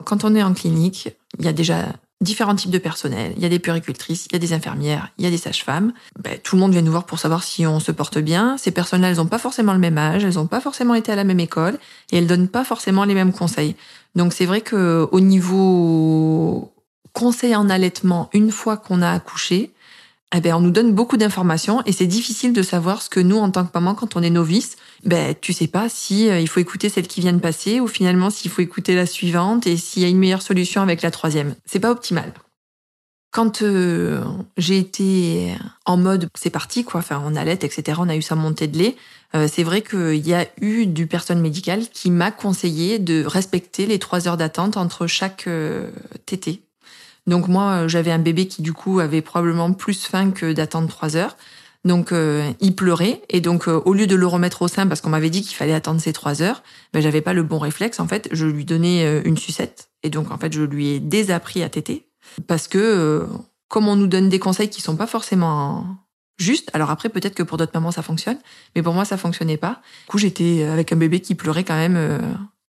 Quand 0.03 0.25
on 0.25 0.35
est 0.35 0.43
en 0.43 0.53
clinique, 0.53 1.09
il 1.39 1.45
y 1.45 1.47
a 1.47 1.53
déjà 1.53 1.93
différents 2.21 2.55
types 2.55 2.71
de 2.71 2.77
personnel. 2.77 3.33
Il 3.35 3.43
y 3.43 3.45
a 3.45 3.49
des 3.49 3.59
puricultrices, 3.59 4.27
il 4.27 4.33
y 4.33 4.35
a 4.35 4.39
des 4.39 4.53
infirmières, 4.53 5.09
il 5.17 5.25
y 5.25 5.27
a 5.27 5.29
des 5.29 5.37
sages-femmes. 5.37 5.93
Ben, 6.19 6.37
tout 6.41 6.55
le 6.55 6.61
monde 6.61 6.71
vient 6.71 6.81
nous 6.81 6.91
voir 6.91 7.05
pour 7.05 7.19
savoir 7.19 7.43
si 7.43 7.65
on 7.67 7.79
se 7.79 7.91
porte 7.91 8.17
bien. 8.17 8.57
Ces 8.57 8.71
personnes-là, 8.71 9.09
elles 9.09 9.17
n'ont 9.17 9.25
pas 9.25 9.39
forcément 9.39 9.73
le 9.73 9.79
même 9.79 9.97
âge, 9.97 10.23
elles 10.23 10.35
n'ont 10.35 10.47
pas 10.47 10.61
forcément 10.61 10.95
été 10.95 11.11
à 11.11 11.15
la 11.15 11.25
même 11.25 11.39
école 11.39 11.77
et 12.11 12.17
elles 12.17 12.27
donnent 12.27 12.47
pas 12.47 12.63
forcément 12.63 13.03
les 13.03 13.13
mêmes 13.13 13.33
conseils. 13.33 13.75
Donc 14.15 14.33
c'est 14.33 14.45
vrai 14.45 14.61
que 14.61 15.07
au 15.11 15.19
niveau 15.19 16.73
conseil 17.13 17.55
en 17.55 17.69
allaitement, 17.69 18.29
une 18.33 18.51
fois 18.51 18.77
qu'on 18.77 19.01
a 19.01 19.11
accouché, 19.11 19.72
eh 20.35 20.41
ben, 20.41 20.55
on 20.55 20.61
nous 20.61 20.71
donne 20.71 20.93
beaucoup 20.93 21.17
d'informations 21.17 21.83
et 21.85 21.91
c'est 21.91 22.07
difficile 22.07 22.53
de 22.53 22.63
savoir 22.63 23.03
ce 23.03 23.09
que 23.09 23.19
nous, 23.19 23.37
en 23.37 23.51
tant 23.51 23.65
que 23.65 23.71
maman, 23.73 23.93
quand 23.93 24.15
on 24.15 24.23
est 24.23 24.31
novice, 24.31 24.77
ben, 25.05 25.35
tu 25.39 25.53
sais 25.53 25.67
pas 25.67 25.89
si 25.89 26.27
euh, 26.29 26.39
il 26.39 26.47
faut 26.47 26.59
écouter 26.59 26.89
celle 26.89 27.07
qui 27.07 27.21
vient 27.21 27.33
de 27.33 27.39
passer 27.39 27.79
ou 27.79 27.87
finalement 27.87 28.31
s'il 28.31 28.49
faut 28.49 28.63
écouter 28.63 28.95
la 28.95 29.05
suivante 29.05 29.67
et 29.67 29.77
s'il 29.77 30.01
y 30.01 30.05
a 30.05 30.09
une 30.09 30.17
meilleure 30.17 30.41
solution 30.41 30.81
avec 30.81 31.03
la 31.03 31.11
troisième. 31.11 31.55
C'est 31.65 31.79
pas 31.79 31.91
optimal. 31.91 32.33
Quand 33.31 33.61
euh, 33.61 34.23
j'ai 34.57 34.77
été 34.77 35.55
en 35.85 35.97
mode 35.97 36.29
c'est 36.35 36.51
parti 36.51 36.83
quoi, 36.83 36.99
enfin 36.99 37.21
on 37.25 37.35
allait 37.35 37.53
etc. 37.53 37.97
On 37.99 38.09
a 38.09 38.15
eu 38.15 38.21
sa 38.21 38.35
montée 38.35 38.67
de 38.67 38.77
lait. 38.77 38.95
Euh, 39.35 39.47
c'est 39.51 39.63
vrai 39.63 39.81
qu'il 39.81 40.27
y 40.27 40.35
a 40.35 40.45
eu 40.61 40.85
du 40.85 41.07
personnel 41.07 41.41
médical 41.41 41.87
qui 41.89 42.11
m'a 42.11 42.31
conseillé 42.31 42.99
de 42.99 43.25
respecter 43.25 43.87
les 43.87 43.97
trois 43.97 44.27
heures 44.27 44.37
d'attente 44.37 44.77
entre 44.77 45.07
chaque 45.07 45.49
tété 46.27 46.61
donc 47.27 47.47
moi, 47.47 47.87
j'avais 47.87 48.11
un 48.11 48.19
bébé 48.19 48.47
qui 48.47 48.61
du 48.61 48.73
coup 48.73 48.99
avait 48.99 49.21
probablement 49.21 49.71
plus 49.73 50.05
faim 50.05 50.31
que 50.31 50.51
d'attendre 50.51 50.87
trois 50.89 51.15
heures. 51.15 51.37
Donc 51.85 52.13
euh, 52.13 52.49
il 52.61 52.75
pleurait 52.75 53.21
et 53.29 53.41
donc 53.41 53.67
euh, 53.67 53.81
au 53.83 53.93
lieu 53.93 54.07
de 54.07 54.15
le 54.15 54.25
remettre 54.25 54.61
au 54.61 54.67
sein 54.69 54.87
parce 54.87 55.01
qu'on 55.01 55.09
m'avait 55.09 55.29
dit 55.29 55.41
qu'il 55.41 55.55
fallait 55.55 55.73
attendre 55.73 55.99
ces 55.99 56.13
trois 56.13 56.41
heures, 56.41 56.63
ben 56.93 57.01
j'avais 57.01 57.19
pas 57.19 57.33
le 57.33 57.43
bon 57.43 57.59
réflexe 57.59 57.99
en 57.99 58.07
fait. 58.07 58.29
Je 58.31 58.45
lui 58.45 58.63
donnais 58.63 59.05
euh, 59.05 59.21
une 59.25 59.37
sucette 59.37 59.89
et 60.01 60.09
donc 60.09 60.31
en 60.31 60.37
fait 60.37 60.53
je 60.53 60.61
lui 60.61 60.91
ai 60.91 60.99
désappris 61.01 61.61
à 61.61 61.67
téter 61.67 62.07
parce 62.47 62.69
que 62.69 63.27
comme 63.67 63.89
on 63.89 63.97
nous 63.97 64.07
donne 64.07 64.29
des 64.29 64.39
conseils 64.39 64.69
qui 64.69 64.81
sont 64.81 64.95
pas 64.95 65.07
forcément 65.07 65.85
justes, 66.37 66.69
alors 66.73 66.89
après 66.89 67.09
peut-être 67.09 67.35
que 67.35 67.43
pour 67.43 67.57
d'autres 67.57 67.73
mamans 67.73 67.91
ça 67.91 68.01
fonctionne, 68.01 68.37
mais 68.77 68.81
pour 68.81 68.93
moi 68.93 69.03
ça 69.03 69.17
fonctionnait 69.17 69.57
pas. 69.57 69.81
Du 70.05 70.11
coup 70.11 70.17
j'étais 70.17 70.63
avec 70.63 70.93
un 70.93 70.95
bébé 70.95 71.19
qui 71.19 71.35
pleurait 71.35 71.65
quand 71.65 71.75
même 71.75 72.21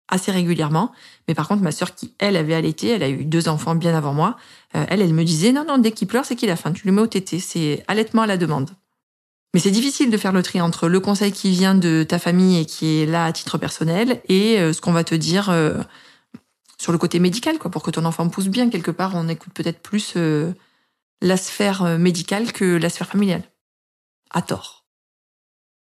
assez 0.08 0.30
régulièrement. 0.30 0.92
Mais 1.28 1.34
par 1.34 1.48
contre, 1.48 1.62
ma 1.62 1.72
sœur 1.72 1.94
qui, 1.94 2.14
elle, 2.18 2.36
avait 2.36 2.54
allaité, 2.54 2.88
elle 2.88 3.02
a 3.02 3.08
eu 3.08 3.24
deux 3.24 3.48
enfants 3.48 3.74
bien 3.74 3.94
avant 3.94 4.12
moi, 4.12 4.36
euh, 4.74 4.84
elle, 4.88 5.00
elle 5.00 5.14
me 5.14 5.24
disait, 5.24 5.52
non, 5.52 5.64
non, 5.66 5.78
dès 5.78 5.92
qu'il 5.92 6.08
pleure, 6.08 6.24
c'est 6.24 6.36
qu'il 6.36 6.50
a 6.50 6.56
faim, 6.56 6.72
tu 6.72 6.86
le 6.86 6.92
mets 6.92 7.02
au 7.02 7.06
tété, 7.06 7.40
c'est 7.40 7.84
allaitement 7.88 8.22
à 8.22 8.26
la 8.26 8.36
demande. 8.36 8.70
Mais 9.54 9.60
c'est 9.60 9.70
difficile 9.70 10.10
de 10.10 10.16
faire 10.16 10.32
le 10.32 10.42
tri 10.42 10.60
entre 10.60 10.88
le 10.88 11.00
conseil 11.00 11.32
qui 11.32 11.50
vient 11.50 11.74
de 11.74 12.04
ta 12.06 12.18
famille 12.18 12.60
et 12.60 12.66
qui 12.66 13.00
est 13.00 13.06
là 13.06 13.24
à 13.24 13.32
titre 13.32 13.58
personnel 13.58 14.20
et 14.28 14.58
euh, 14.58 14.72
ce 14.72 14.80
qu'on 14.80 14.92
va 14.92 15.04
te 15.04 15.14
dire 15.14 15.48
euh, 15.50 15.78
sur 16.78 16.92
le 16.92 16.98
côté 16.98 17.18
médical, 17.18 17.58
quoi, 17.58 17.70
pour 17.70 17.82
que 17.82 17.90
ton 17.90 18.04
enfant 18.04 18.28
pousse 18.28 18.48
bien 18.48 18.68
quelque 18.68 18.90
part. 18.90 19.12
On 19.14 19.28
écoute 19.28 19.52
peut-être 19.54 19.80
plus 19.80 20.14
la 21.22 21.36
sphère 21.38 21.98
médicale 21.98 22.52
que 22.52 22.76
la 22.76 22.90
sphère 22.90 23.08
familiale. 23.08 23.44
À 24.30 24.42
tort. 24.42 24.75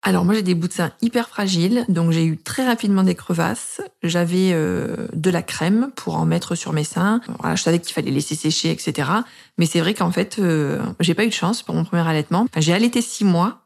Alors 0.07 0.23
moi 0.23 0.33
j'ai 0.35 0.41
des 0.41 0.55
bouts 0.55 0.69
de 0.69 0.73
sein 0.73 0.93
hyper 1.01 1.27
fragiles, 1.27 1.83
donc 1.89 2.11
j'ai 2.11 2.23
eu 2.23 2.37
très 2.37 2.65
rapidement 2.65 3.03
des 3.03 3.13
crevasses. 3.13 3.81
J'avais 4.03 4.51
euh, 4.53 5.09
de 5.11 5.29
la 5.29 5.41
crème 5.41 5.91
pour 5.97 6.15
en 6.15 6.23
mettre 6.23 6.55
sur 6.55 6.71
mes 6.71 6.85
seins. 6.85 7.19
Je 7.43 7.61
savais 7.61 7.79
qu'il 7.79 7.93
fallait 7.93 8.09
laisser 8.09 8.33
sécher, 8.33 8.71
etc. 8.71 9.09
Mais 9.57 9.65
c'est 9.65 9.81
vrai 9.81 9.93
qu'en 9.93 10.13
fait, 10.13 10.39
euh, 10.39 10.79
j'ai 11.01 11.13
pas 11.13 11.25
eu 11.25 11.27
de 11.27 11.33
chance 11.33 11.61
pour 11.61 11.75
mon 11.75 11.83
premier 11.83 12.07
allaitement. 12.07 12.47
j'ai 12.55 12.71
allaité 12.71 13.01
six 13.01 13.25
mois 13.25 13.65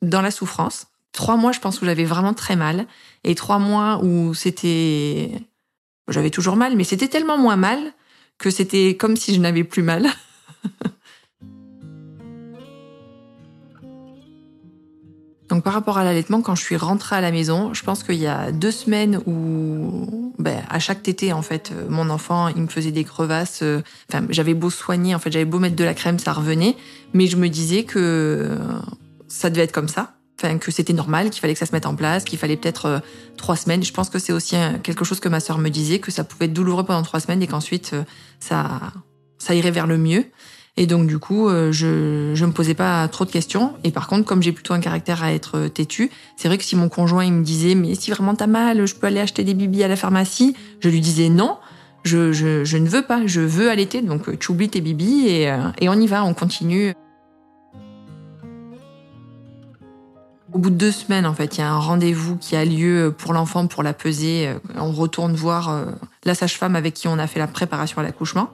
dans 0.00 0.22
la 0.22 0.30
souffrance. 0.30 0.86
Trois 1.10 1.36
mois, 1.36 1.50
je 1.50 1.58
pense, 1.58 1.82
où 1.82 1.84
j'avais 1.84 2.04
vraiment 2.04 2.34
très 2.34 2.54
mal. 2.54 2.86
Et 3.24 3.34
trois 3.34 3.58
mois 3.58 3.98
où 4.00 4.32
c'était... 4.32 5.32
J'avais 6.06 6.30
toujours 6.30 6.54
mal, 6.54 6.76
mais 6.76 6.84
c'était 6.84 7.08
tellement 7.08 7.36
moins 7.36 7.56
mal 7.56 7.80
que 8.38 8.50
c'était 8.50 8.96
comme 8.96 9.16
si 9.16 9.34
je 9.34 9.40
n'avais 9.40 9.64
plus 9.64 9.82
mal. 9.82 10.06
Donc 15.50 15.64
par 15.64 15.72
rapport 15.72 15.98
à 15.98 16.04
l'allaitement, 16.04 16.42
quand 16.42 16.54
je 16.54 16.62
suis 16.62 16.76
rentrée 16.76 17.16
à 17.16 17.20
la 17.20 17.32
maison, 17.32 17.74
je 17.74 17.82
pense 17.82 18.04
qu'il 18.04 18.16
y 18.16 18.28
a 18.28 18.52
deux 18.52 18.70
semaines 18.70 19.20
où, 19.26 20.32
ben, 20.38 20.62
à 20.70 20.78
chaque 20.78 21.02
tété 21.02 21.32
en 21.32 21.42
fait, 21.42 21.72
euh, 21.72 21.86
mon 21.88 22.08
enfant, 22.08 22.48
il 22.48 22.62
me 22.62 22.68
faisait 22.68 22.92
des 22.92 23.02
crevasses. 23.02 23.60
Euh, 23.62 23.82
enfin, 24.08 24.24
j'avais 24.30 24.54
beau 24.54 24.70
soigner, 24.70 25.14
en 25.14 25.18
fait, 25.18 25.32
j'avais 25.32 25.44
beau 25.44 25.58
mettre 25.58 25.74
de 25.74 25.84
la 25.84 25.92
crème, 25.92 26.20
ça 26.20 26.32
revenait, 26.32 26.76
mais 27.14 27.26
je 27.26 27.36
me 27.36 27.48
disais 27.48 27.82
que 27.82 28.56
ça 29.26 29.50
devait 29.50 29.64
être 29.64 29.72
comme 29.72 29.88
ça. 29.88 30.14
Enfin, 30.40 30.56
que 30.56 30.70
c'était 30.70 30.94
normal, 30.94 31.28
qu'il 31.28 31.40
fallait 31.40 31.52
que 31.52 31.58
ça 31.58 31.66
se 31.66 31.72
mette 31.72 31.84
en 31.84 31.96
place, 31.96 32.24
qu'il 32.24 32.38
fallait 32.38 32.56
peut-être 32.56 32.86
euh, 32.86 32.98
trois 33.36 33.56
semaines. 33.56 33.82
Je 33.82 33.92
pense 33.92 34.08
que 34.08 34.20
c'est 34.20 34.32
aussi 34.32 34.56
quelque 34.84 35.04
chose 35.04 35.18
que 35.18 35.28
ma 35.28 35.40
sœur 35.40 35.58
me 35.58 35.68
disait, 35.68 35.98
que 35.98 36.12
ça 36.12 36.22
pouvait 36.22 36.46
être 36.46 36.54
douloureux 36.54 36.84
pendant 36.84 37.02
trois 37.02 37.20
semaines 37.20 37.42
et 37.42 37.46
qu'ensuite 37.46 37.94
ça 38.38 38.80
ça 39.40 39.54
irait 39.54 39.70
vers 39.72 39.86
le 39.88 39.98
mieux. 39.98 40.26
Et 40.76 40.86
donc 40.86 41.06
du 41.06 41.18
coup, 41.18 41.48
euh, 41.48 41.72
je 41.72 42.32
je 42.34 42.44
me 42.44 42.52
posais 42.52 42.74
pas 42.74 43.06
trop 43.08 43.24
de 43.24 43.30
questions. 43.30 43.74
Et 43.84 43.90
par 43.90 44.06
contre, 44.06 44.24
comme 44.24 44.42
j'ai 44.42 44.52
plutôt 44.52 44.74
un 44.74 44.80
caractère 44.80 45.22
à 45.22 45.32
être 45.32 45.68
têtu, 45.68 46.10
c'est 46.36 46.48
vrai 46.48 46.58
que 46.58 46.64
si 46.64 46.76
mon 46.76 46.88
conjoint 46.88 47.24
il 47.24 47.32
me 47.32 47.44
disait 47.44 47.74
mais 47.74 47.94
si 47.94 48.10
vraiment 48.10 48.34
t'as 48.34 48.46
mal, 48.46 48.86
je 48.86 48.94
peux 48.94 49.06
aller 49.06 49.20
acheter 49.20 49.44
des 49.44 49.54
bibis 49.54 49.82
à 49.82 49.88
la 49.88 49.96
pharmacie, 49.96 50.56
je 50.80 50.88
lui 50.88 51.00
disais 51.00 51.28
non. 51.28 51.58
Je, 52.02 52.32
je, 52.32 52.76
ne 52.78 52.88
veux 52.88 53.02
pas, 53.02 53.26
je 53.26 53.42
veux 53.42 53.70
allaiter, 53.70 54.00
donc 54.00 54.38
tu 54.38 54.52
oublies 54.52 54.70
tes 54.70 54.80
bibis 54.80 55.26
et, 55.26 55.54
et 55.82 55.88
on 55.90 55.92
y 55.92 56.06
va, 56.06 56.24
on 56.24 56.32
continue. 56.32 56.94
Au 60.54 60.58
bout 60.58 60.70
de 60.70 60.76
deux 60.76 60.92
semaines, 60.92 61.26
en 61.26 61.34
fait, 61.34 61.58
il 61.58 61.60
y 61.60 61.62
a 61.62 61.70
un 61.70 61.78
rendez-vous 61.78 62.38
qui 62.38 62.56
a 62.56 62.64
lieu 62.64 63.14
pour 63.16 63.34
l'enfant 63.34 63.66
pour 63.66 63.82
la 63.82 63.92
peser. 63.92 64.50
On 64.76 64.92
retourne 64.92 65.34
voir 65.34 65.88
la 66.24 66.34
sage-femme 66.34 66.74
avec 66.74 66.94
qui 66.94 67.06
on 67.06 67.18
a 67.18 67.26
fait 67.26 67.38
la 67.38 67.46
préparation 67.46 67.98
à 67.98 68.02
l'accouchement. 68.02 68.48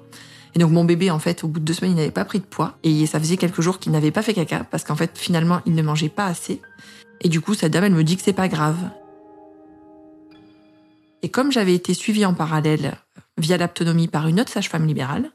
Et 0.56 0.58
donc 0.58 0.72
mon 0.72 0.86
bébé, 0.86 1.10
en 1.10 1.18
fait, 1.18 1.44
au 1.44 1.48
bout 1.48 1.60
de 1.60 1.66
deux 1.66 1.74
semaines, 1.74 1.92
il 1.92 1.96
n'avait 1.96 2.10
pas 2.10 2.24
pris 2.24 2.40
de 2.40 2.46
poids. 2.46 2.78
Et 2.82 3.04
ça 3.04 3.20
faisait 3.20 3.36
quelques 3.36 3.60
jours 3.60 3.78
qu'il 3.78 3.92
n'avait 3.92 4.10
pas 4.10 4.22
fait 4.22 4.32
caca, 4.32 4.64
parce 4.70 4.84
qu'en 4.84 4.96
fait, 4.96 5.10
finalement, 5.18 5.60
il 5.66 5.74
ne 5.74 5.82
mangeait 5.82 6.08
pas 6.08 6.24
assez. 6.24 6.62
Et 7.20 7.28
du 7.28 7.42
coup, 7.42 7.52
cette 7.52 7.74
dame, 7.74 7.84
elle 7.84 7.92
me 7.92 8.02
dit 8.02 8.16
que 8.16 8.22
c'est 8.22 8.32
pas 8.32 8.48
grave. 8.48 8.78
Et 11.20 11.28
comme 11.28 11.52
j'avais 11.52 11.74
été 11.74 11.92
suivie 11.92 12.24
en 12.24 12.32
parallèle 12.32 12.96
via 13.36 13.58
l'aptonomie 13.58 14.08
par 14.08 14.28
une 14.28 14.40
autre 14.40 14.50
sage-femme 14.50 14.86
libérale, 14.86 15.30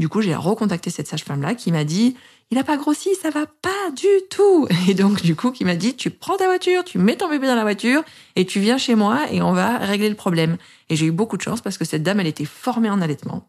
du 0.00 0.08
coup, 0.08 0.22
j'ai 0.22 0.34
recontacté 0.34 0.90
cette 0.90 1.06
sage-femme-là 1.06 1.54
qui 1.54 1.70
m'a 1.70 1.84
dit 1.84 2.16
il 2.50 2.58
a 2.58 2.64
pas 2.64 2.76
grossi, 2.76 3.14
ça 3.14 3.30
va 3.30 3.46
pas 3.46 3.90
du 3.96 4.26
tout. 4.28 4.66
Et 4.88 4.94
donc, 4.94 5.22
du 5.22 5.36
coup, 5.36 5.52
qui 5.52 5.64
m'a 5.64 5.76
dit, 5.76 5.94
tu 5.94 6.10
prends 6.10 6.36
ta 6.36 6.46
voiture, 6.46 6.82
tu 6.82 6.98
mets 6.98 7.14
ton 7.14 7.30
bébé 7.30 7.46
dans 7.46 7.54
la 7.54 7.62
voiture 7.62 8.02
et 8.34 8.44
tu 8.44 8.58
viens 8.58 8.78
chez 8.78 8.96
moi 8.96 9.30
et 9.30 9.40
on 9.40 9.52
va 9.52 9.78
régler 9.78 10.08
le 10.08 10.16
problème. 10.16 10.56
Et 10.88 10.96
j'ai 10.96 11.06
eu 11.06 11.12
beaucoup 11.12 11.36
de 11.36 11.42
chance 11.42 11.60
parce 11.60 11.78
que 11.78 11.84
cette 11.84 12.02
dame, 12.02 12.18
elle 12.18 12.26
était 12.26 12.44
formée 12.44 12.90
en 12.90 13.00
allaitement. 13.00 13.48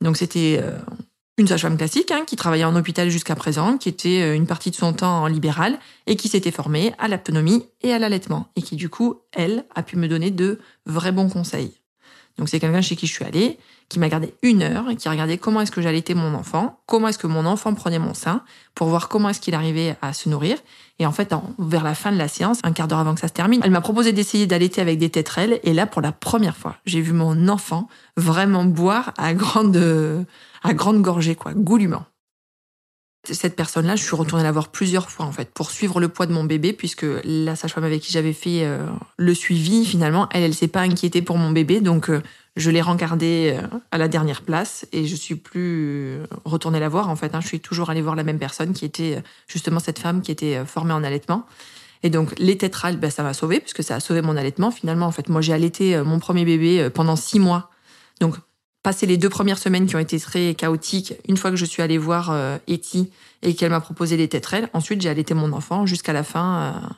Donc 0.00 0.16
c'était 0.16 0.60
euh, 0.62 0.78
une 1.38 1.46
sage-femme 1.46 1.76
classique 1.76 2.10
hein, 2.10 2.24
qui 2.26 2.36
travaillait 2.36 2.64
en 2.64 2.76
hôpital 2.76 3.10
jusqu'à 3.10 3.34
présent, 3.34 3.78
qui 3.78 3.88
était 3.88 4.22
euh, 4.22 4.34
une 4.34 4.46
partie 4.46 4.70
de 4.70 4.76
son 4.76 4.92
temps 4.92 5.22
en 5.22 5.26
libéral 5.26 5.78
et 6.06 6.16
qui 6.16 6.28
s'était 6.28 6.50
formée 6.50 6.92
à 6.98 7.08
l'aptonomie 7.08 7.64
et 7.82 7.92
à 7.92 7.98
l'allaitement 7.98 8.48
et 8.56 8.62
qui 8.62 8.76
du 8.76 8.88
coup, 8.88 9.22
elle, 9.32 9.64
a 9.74 9.82
pu 9.82 9.96
me 9.96 10.08
donner 10.08 10.30
de 10.30 10.58
vrais 10.86 11.12
bons 11.12 11.28
conseils. 11.28 11.80
Donc 12.38 12.48
c'est 12.48 12.60
quelqu'un 12.60 12.80
chez 12.80 12.96
qui 12.96 13.06
je 13.06 13.12
suis 13.12 13.24
allée, 13.24 13.58
qui 13.88 13.98
m'a 13.98 14.08
gardé 14.08 14.34
une 14.42 14.62
heure 14.62 14.86
qui 14.96 15.08
a 15.08 15.10
regardé 15.10 15.38
comment 15.38 15.60
est-ce 15.60 15.72
que 15.72 15.80
j'allaitais 15.80 16.14
mon 16.14 16.34
enfant, 16.34 16.80
comment 16.86 17.08
est-ce 17.08 17.18
que 17.18 17.26
mon 17.26 17.46
enfant 17.46 17.74
prenait 17.74 17.98
mon 17.98 18.14
sein, 18.14 18.42
pour 18.74 18.88
voir 18.88 19.08
comment 19.08 19.28
est-ce 19.30 19.40
qu'il 19.40 19.54
arrivait 19.54 19.96
à 20.02 20.12
se 20.12 20.28
nourrir. 20.28 20.58
Et 20.98 21.06
en 21.06 21.12
fait, 21.12 21.34
vers 21.58 21.84
la 21.84 21.94
fin 21.94 22.12
de 22.12 22.18
la 22.18 22.28
séance, 22.28 22.58
un 22.62 22.72
quart 22.72 22.88
d'heure 22.88 22.98
avant 22.98 23.14
que 23.14 23.20
ça 23.20 23.28
se 23.28 23.32
termine, 23.32 23.60
elle 23.64 23.70
m'a 23.70 23.80
proposé 23.80 24.12
d'essayer 24.12 24.46
d'allaiter 24.46 24.80
avec 24.80 24.98
des 24.98 25.10
tétrelles. 25.10 25.60
Et 25.62 25.72
là, 25.72 25.86
pour 25.86 26.02
la 26.02 26.12
première 26.12 26.56
fois, 26.56 26.76
j'ai 26.86 27.00
vu 27.00 27.12
mon 27.12 27.48
enfant 27.48 27.88
vraiment 28.16 28.64
boire 28.64 29.12
à 29.16 29.34
grande, 29.34 30.26
à 30.62 30.74
grande 30.74 31.02
gorgée, 31.02 31.34
quoi, 31.34 31.52
goulûment 31.54 32.04
cette 33.24 33.56
personne-là, 33.56 33.96
je 33.96 34.02
suis 34.02 34.16
retournée 34.16 34.44
la 34.44 34.52
voir 34.52 34.68
plusieurs 34.68 35.10
fois 35.10 35.26
en 35.26 35.32
fait 35.32 35.50
pour 35.52 35.70
suivre 35.70 36.00
le 36.00 36.08
poids 36.08 36.26
de 36.26 36.32
mon 36.32 36.44
bébé 36.44 36.72
puisque 36.72 37.06
la 37.24 37.56
sage-femme 37.56 37.84
avec 37.84 38.00
qui 38.00 38.12
j'avais 38.12 38.32
fait 38.32 38.64
euh, 38.64 38.86
le 39.16 39.34
suivi 39.34 39.84
finalement, 39.84 40.28
elle, 40.32 40.44
elle 40.44 40.54
s'est 40.54 40.68
pas 40.68 40.80
inquiétée 40.80 41.22
pour 41.22 41.36
mon 41.36 41.50
bébé 41.50 41.80
donc 41.80 42.10
euh, 42.10 42.22
je 42.56 42.70
l'ai 42.70 42.80
rencardée 42.80 43.56
euh, 43.56 43.66
à 43.90 43.98
la 43.98 44.08
dernière 44.08 44.42
place 44.42 44.86
et 44.92 45.06
je 45.06 45.14
suis 45.14 45.34
plus 45.34 46.18
retournée 46.44 46.80
la 46.80 46.88
voir 46.88 47.08
en 47.08 47.16
fait. 47.16 47.34
Hein, 47.34 47.40
je 47.40 47.48
suis 47.48 47.60
toujours 47.60 47.90
allée 47.90 48.02
voir 48.02 48.16
la 48.16 48.24
même 48.24 48.38
personne 48.38 48.72
qui 48.72 48.84
était 48.84 49.22
justement 49.46 49.80
cette 49.80 49.98
femme 49.98 50.22
qui 50.22 50.30
était 50.30 50.64
formée 50.64 50.92
en 50.92 51.04
allaitement. 51.04 51.44
Et 52.04 52.10
donc 52.10 52.32
les 52.38 52.56
tétrales, 52.56 52.96
ben, 52.96 53.10
ça 53.10 53.22
m'a 53.22 53.34
sauvée 53.34 53.60
puisque 53.60 53.82
ça 53.82 53.96
a 53.96 54.00
sauvé 54.00 54.22
mon 54.22 54.36
allaitement 54.36 54.70
finalement. 54.70 55.06
En 55.06 55.12
fait, 55.12 55.28
moi 55.28 55.40
j'ai 55.40 55.52
allaité 55.52 56.00
mon 56.02 56.18
premier 56.20 56.44
bébé 56.44 56.88
pendant 56.94 57.16
six 57.16 57.40
mois. 57.40 57.70
Donc 58.20 58.36
passé 58.82 59.06
les 59.06 59.16
deux 59.16 59.28
premières 59.28 59.58
semaines 59.58 59.86
qui 59.86 59.96
ont 59.96 60.00
été 60.00 60.18
très 60.18 60.54
chaotiques, 60.54 61.14
une 61.28 61.36
fois 61.36 61.50
que 61.50 61.56
je 61.56 61.64
suis 61.64 61.82
allée 61.82 61.98
voir 61.98 62.30
euh, 62.30 62.58
Etty 62.66 63.10
et 63.42 63.54
qu'elle 63.54 63.70
m'a 63.70 63.80
proposé 63.80 64.16
les 64.16 64.28
tétrelles, 64.28 64.68
ensuite 64.72 65.00
j'ai 65.00 65.08
allaité 65.08 65.34
mon 65.34 65.52
enfant 65.52 65.86
jusqu'à 65.86 66.12
la 66.12 66.22
fin 66.22 66.58
euh, 66.58 66.88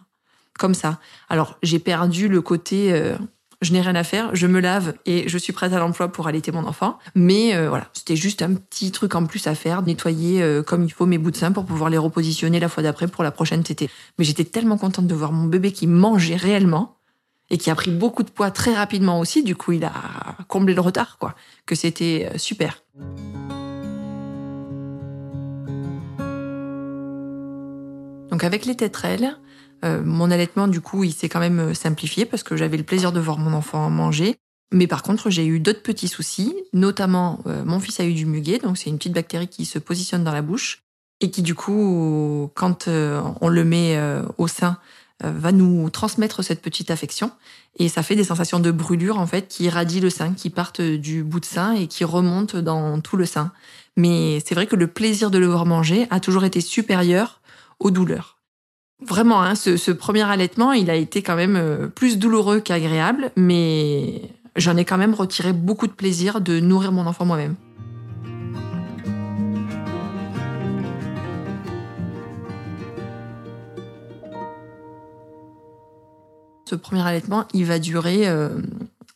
comme 0.59 0.75
ça. 0.75 1.01
Alors 1.29 1.59
j'ai 1.63 1.79
perdu 1.79 2.29
le 2.29 2.43
côté 2.43 2.93
euh, 2.93 3.17
je 3.63 3.73
n'ai 3.73 3.81
rien 3.83 3.95
à 3.95 4.05
faire, 4.05 4.35
je 4.35 4.47
me 4.47 4.59
lave 4.59 4.95
et 5.05 5.29
je 5.29 5.37
suis 5.37 5.53
prête 5.53 5.73
à 5.75 5.79
l'emploi 5.79 6.09
pour 6.09 6.27
allaiter 6.27 6.51
mon 6.51 6.65
enfant. 6.65 6.99
Mais 7.15 7.69
voilà, 7.69 7.91
c'était 7.93 8.17
juste 8.17 8.41
un 8.41 8.55
petit 8.55 8.91
truc 8.91 9.15
en 9.15 9.27
plus 9.27 9.47
à 9.49 9.55
faire, 9.55 9.83
nettoyer 9.83 10.63
comme 10.67 10.83
il 10.83 10.91
faut 10.91 11.05
mes 11.05 11.19
bouts 11.19 11.31
de 11.31 11.37
sein 11.37 11.53
pour 11.53 11.67
pouvoir 11.67 11.91
les 11.91 11.99
repositionner 11.99 12.59
la 12.59 12.71
fois 12.71 12.83
d'après 12.83 13.07
pour 13.07 13.23
la 13.23 13.31
prochaine 13.31 13.63
tétée. 13.63 13.91
Mais 14.19 14.25
j'étais 14.25 14.45
tellement 14.45 14.79
contente 14.79 15.07
de 15.07 15.15
voir 15.15 15.33
mon 15.33 15.45
bébé 15.45 15.73
qui 15.73 15.87
mangeait 15.87 16.37
réellement 16.37 17.00
et 17.51 17.59
qui 17.59 17.71
a 17.71 17.75
pris 17.75 17.91
beaucoup 17.91 18.23
de 18.23 18.31
poids 18.31 18.51
très 18.51 18.75
rapidement 18.75 19.19
aussi. 19.19 19.43
Du 19.43 19.57
coup, 19.57 19.73
il 19.73 19.85
a 19.85 19.93
comblé 20.49 20.73
le 20.73 20.81
retard, 20.81 21.19
quoi. 21.19 21.35
Que 21.67 21.75
c'était 21.75 22.31
euh, 22.33 22.39
super. 22.39 22.83
Donc 28.31 28.45
avec 28.45 28.65
les 28.65 28.77
tétrelles, 28.77 29.37
euh, 29.85 30.03
mon 30.05 30.31
allaitement, 30.31 30.69
du 30.69 30.81
coup, 30.81 31.03
il 31.03 31.13
s'est 31.13 31.29
quand 31.29 31.41
même 31.41 31.59
euh, 31.59 31.75
simplifié 31.75 32.25
parce 32.25 32.45
que 32.45 32.57
j'avais 32.57 32.77
le 32.77 32.85
plaisir 32.85 33.11
de 33.11 33.19
voir 33.19 33.39
mon 33.39 33.53
enfant 33.53 33.91
manger. 33.91 34.37
Mais 34.73 34.87
par 34.87 35.03
contre, 35.03 35.31
j'ai 35.31 35.45
eu 35.45 35.59
d'autres 35.59 35.83
petits 35.83 36.07
soucis, 36.07 36.55
notamment 36.73 37.41
mon 37.65 37.81
fils 37.81 37.99
a 37.99 38.05
eu 38.05 38.15
du 38.15 38.25
muguet, 38.25 38.59
donc 38.59 38.79
c'est 38.79 38.89
une 38.89 38.99
petite 38.99 39.15
bactérie 39.15 39.49
qui 39.49 39.65
se 39.65 39.81
positionne 39.81 40.23
dans 40.23 40.31
la 40.31 40.43
bouche 40.43 40.85
et 41.21 41.33
qui 41.33 41.43
du 41.43 41.57
coup, 41.57 42.49
quand 42.55 42.87
on 42.87 43.49
le 43.49 43.65
met 43.65 44.01
au 44.39 44.47
sein, 44.47 44.79
va 45.23 45.53
nous 45.53 45.91
transmettre 45.91 46.43
cette 46.43 46.63
petite 46.63 46.91
affection 46.91 47.31
et 47.79 47.89
ça 47.89 48.03
fait 48.03 48.17
des 48.17 48.25
sensations 48.25 48.61
de 48.61 48.71
brûlure 48.71 49.19
en 49.19 49.27
fait 49.27 49.49
qui 49.49 49.65
irradient 49.65 50.01
le 50.01 50.11
sein, 50.11 50.33
qui 50.33 50.51
partent 50.51 50.81
du 50.81 51.23
bout 51.23 51.41
de 51.41 51.45
sein 51.45 51.73
et 51.73 51.87
qui 51.87 52.05
remontent 52.05 52.61
dans 52.61 53.01
tout 53.01 53.17
le 53.17 53.27
sein. 53.27 53.53
Mais 53.97 54.41
c'est 54.45 54.55
vrai 54.55 54.67
que 54.67 54.77
le 54.77 54.87
plaisir 54.87 55.31
de 55.31 55.39
le 55.39 55.47
voir 55.47 55.67
manger 55.67 56.07
a 56.11 56.21
toujours 56.21 56.45
été 56.45 56.61
supérieur 56.61 57.41
aux 57.79 57.91
douleurs. 57.91 58.39
Vraiment, 59.03 59.43
hein, 59.43 59.55
ce, 59.55 59.77
ce, 59.77 59.91
premier 59.91 60.23
allaitement, 60.23 60.73
il 60.73 60.91
a 60.91 60.95
été 60.95 61.23
quand 61.23 61.37
même 61.37 61.57
euh, 61.57 61.87
plus 61.87 62.19
douloureux 62.19 62.61
qu'agréable, 62.61 63.31
mais 63.35 64.21
j'en 64.57 64.77
ai 64.77 64.85
quand 64.85 64.99
même 64.99 65.15
retiré 65.15 65.55
beaucoup 65.55 65.87
de 65.87 65.93
plaisir 65.93 66.41
de 66.41 66.61
nourrir 66.61 66.93
mon 66.93 67.07
enfant 67.07 67.25
moi-même. 67.25 67.57
Ce 76.71 76.77
premier 76.77 77.03
allaitement, 77.03 77.47
il 77.53 77.65
va 77.65 77.79
durer 77.79 78.29
euh, 78.29 78.61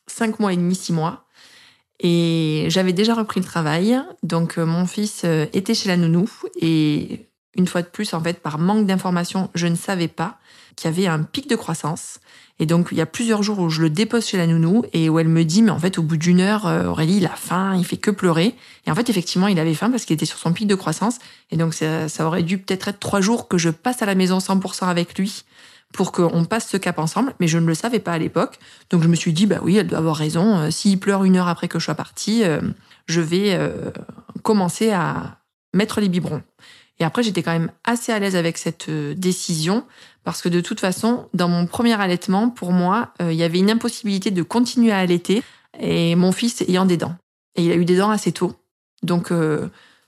cinq 0.08 0.40
mois 0.40 0.52
et 0.52 0.56
demi, 0.56 0.74
six 0.74 0.92
mois. 0.92 1.24
Et 2.00 2.66
j'avais 2.68 2.92
déjà 2.92 3.14
repris 3.14 3.40
le 3.40 3.46
travail, 3.46 4.00
donc 4.24 4.58
euh, 4.58 4.66
mon 4.66 4.86
fils 4.86 5.22
euh, 5.24 5.46
était 5.52 5.74
chez 5.74 5.88
la 5.88 5.96
nounou 5.96 6.28
et 6.60 7.28
une 7.56 7.68
fois 7.68 7.82
de 7.82 7.86
plus, 7.86 8.12
en 8.12 8.20
fait, 8.20 8.40
par 8.40 8.58
manque 8.58 8.86
d'informations, 8.86 9.48
je 9.54 9.68
ne 9.68 9.76
savais 9.76 10.08
pas 10.08 10.38
qu'il 10.74 10.90
y 10.90 10.92
avait 10.92 11.06
un 11.06 11.22
pic 11.22 11.48
de 11.48 11.54
croissance. 11.54 12.18
Et 12.58 12.66
donc, 12.66 12.88
il 12.90 12.98
y 12.98 13.00
a 13.00 13.06
plusieurs 13.06 13.44
jours 13.44 13.60
où 13.60 13.70
je 13.70 13.80
le 13.80 13.90
dépose 13.90 14.26
chez 14.26 14.36
la 14.36 14.48
nounou 14.48 14.82
et 14.92 15.08
où 15.08 15.20
elle 15.20 15.28
me 15.28 15.44
dit, 15.44 15.62
mais 15.62 15.70
en 15.70 15.78
fait, 15.78 15.98
au 15.98 16.02
bout 16.02 16.16
d'une 16.16 16.40
heure, 16.40 16.64
Aurélie, 16.64 17.18
il 17.18 17.26
a 17.26 17.36
faim, 17.36 17.76
il 17.76 17.84
fait 17.84 17.96
que 17.96 18.10
pleurer. 18.10 18.54
Et 18.86 18.90
en 18.90 18.94
fait, 18.96 19.08
effectivement, 19.08 19.46
il 19.46 19.58
avait 19.60 19.74
faim 19.74 19.90
parce 19.90 20.04
qu'il 20.04 20.14
était 20.14 20.26
sur 20.26 20.38
son 20.38 20.52
pic 20.52 20.66
de 20.66 20.74
croissance. 20.74 21.18
Et 21.52 21.56
donc, 21.56 21.74
ça, 21.74 22.08
ça 22.08 22.26
aurait 22.26 22.42
dû 22.42 22.58
peut-être 22.58 22.88
être 22.88 22.98
trois 22.98 23.20
jours 23.20 23.46
que 23.46 23.58
je 23.58 23.70
passe 23.70 24.02
à 24.02 24.06
la 24.06 24.16
maison 24.16 24.38
100% 24.38 24.86
avec 24.86 25.16
lui 25.16 25.44
pour 25.94 26.10
qu'on 26.10 26.44
passe 26.44 26.68
ce 26.68 26.76
cap 26.76 26.98
ensemble, 26.98 27.34
mais 27.38 27.46
je 27.46 27.56
ne 27.56 27.66
le 27.66 27.74
savais 27.74 28.00
pas 28.00 28.12
à 28.12 28.18
l'époque. 28.18 28.58
Donc 28.90 29.02
je 29.02 29.08
me 29.08 29.14
suis 29.14 29.32
dit, 29.32 29.46
bah 29.46 29.60
oui, 29.62 29.76
elle 29.76 29.86
doit 29.86 29.98
avoir 29.98 30.16
raison. 30.16 30.58
Euh, 30.58 30.70
s'il 30.70 30.98
pleure 30.98 31.22
une 31.22 31.36
heure 31.36 31.46
après 31.46 31.68
que 31.68 31.78
je 31.78 31.84
sois 31.84 31.94
partie, 31.94 32.42
euh, 32.42 32.60
je 33.06 33.20
vais 33.20 33.54
euh, 33.54 33.92
commencer 34.42 34.90
à 34.90 35.38
mettre 35.72 36.00
les 36.00 36.08
biberons. 36.08 36.42
Et 36.98 37.04
après, 37.04 37.22
j'étais 37.22 37.44
quand 37.44 37.52
même 37.52 37.70
assez 37.84 38.10
à 38.10 38.18
l'aise 38.18 38.34
avec 38.34 38.58
cette 38.58 38.90
décision 38.90 39.84
parce 40.24 40.42
que 40.42 40.48
de 40.48 40.60
toute 40.60 40.80
façon, 40.80 41.28
dans 41.32 41.48
mon 41.48 41.66
premier 41.66 42.00
allaitement, 42.00 42.50
pour 42.50 42.72
moi, 42.72 43.12
il 43.20 43.34
y 43.34 43.42
avait 43.42 43.58
une 43.58 43.70
impossibilité 43.70 44.30
de 44.30 44.42
continuer 44.42 44.92
à 44.92 44.98
allaiter 44.98 45.42
et 45.78 46.14
mon 46.14 46.30
fils 46.30 46.62
ayant 46.62 46.86
des 46.86 46.96
dents. 46.96 47.16
Et 47.56 47.64
il 47.64 47.72
a 47.72 47.74
eu 47.74 47.84
des 47.84 47.96
dents 47.96 48.10
assez 48.10 48.30
tôt. 48.30 48.54
Donc, 49.02 49.32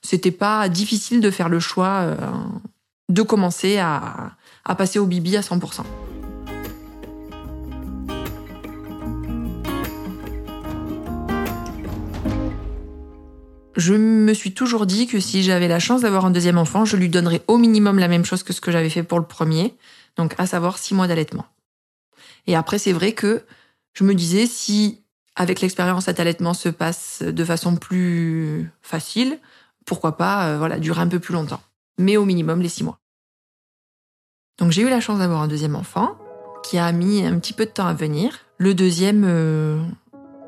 c'était 0.00 0.30
pas 0.30 0.68
difficile 0.68 1.20
de 1.20 1.30
faire 1.32 1.48
le 1.48 1.58
choix 1.58 2.16
de 3.08 3.22
commencer 3.22 3.78
à, 3.78 4.36
à 4.66 4.74
passer 4.74 4.98
au 4.98 5.06
bibi 5.06 5.36
à 5.36 5.40
100%. 5.40 5.82
Je 13.76 13.94
me 13.94 14.32
suis 14.34 14.52
toujours 14.52 14.86
dit 14.86 15.06
que 15.06 15.20
si 15.20 15.42
j'avais 15.42 15.68
la 15.68 15.78
chance 15.78 16.00
d'avoir 16.00 16.24
un 16.24 16.30
deuxième 16.30 16.58
enfant, 16.58 16.84
je 16.84 16.96
lui 16.96 17.08
donnerais 17.08 17.42
au 17.46 17.58
minimum 17.58 17.98
la 17.98 18.08
même 18.08 18.24
chose 18.24 18.42
que 18.42 18.52
ce 18.52 18.60
que 18.60 18.72
j'avais 18.72 18.90
fait 18.90 19.02
pour 19.02 19.18
le 19.18 19.26
premier, 19.26 19.74
donc 20.16 20.34
à 20.38 20.46
savoir 20.46 20.78
six 20.78 20.94
mois 20.94 21.06
d'allaitement. 21.06 21.46
Et 22.46 22.56
après, 22.56 22.78
c'est 22.78 22.92
vrai 22.92 23.12
que 23.12 23.44
je 23.92 24.02
me 24.04 24.14
disais 24.14 24.46
si 24.46 25.02
avec 25.36 25.60
l'expérience 25.60 26.06
cet 26.06 26.18
allaitement 26.18 26.54
se 26.54 26.70
passe 26.70 27.22
de 27.22 27.44
façon 27.44 27.76
plus 27.76 28.70
facile, 28.80 29.38
pourquoi 29.84 30.16
pas 30.16 30.48
euh, 30.48 30.58
voilà 30.58 30.78
durer 30.78 31.02
un 31.02 31.08
peu 31.08 31.20
plus 31.20 31.34
longtemps, 31.34 31.60
mais 31.98 32.16
au 32.16 32.24
minimum 32.24 32.62
les 32.62 32.70
six 32.70 32.82
mois. 32.82 32.98
Donc 34.58 34.72
j'ai 34.72 34.82
eu 34.82 34.88
la 34.88 35.00
chance 35.00 35.18
d'avoir 35.18 35.42
un 35.42 35.48
deuxième 35.48 35.76
enfant 35.76 36.16
qui 36.62 36.78
a 36.78 36.90
mis 36.92 37.24
un 37.24 37.38
petit 37.38 37.52
peu 37.52 37.66
de 37.66 37.70
temps 37.70 37.86
à 37.86 37.94
venir. 37.94 38.40
Le 38.58 38.74
deuxième, 38.74 39.24
euh, 39.26 39.78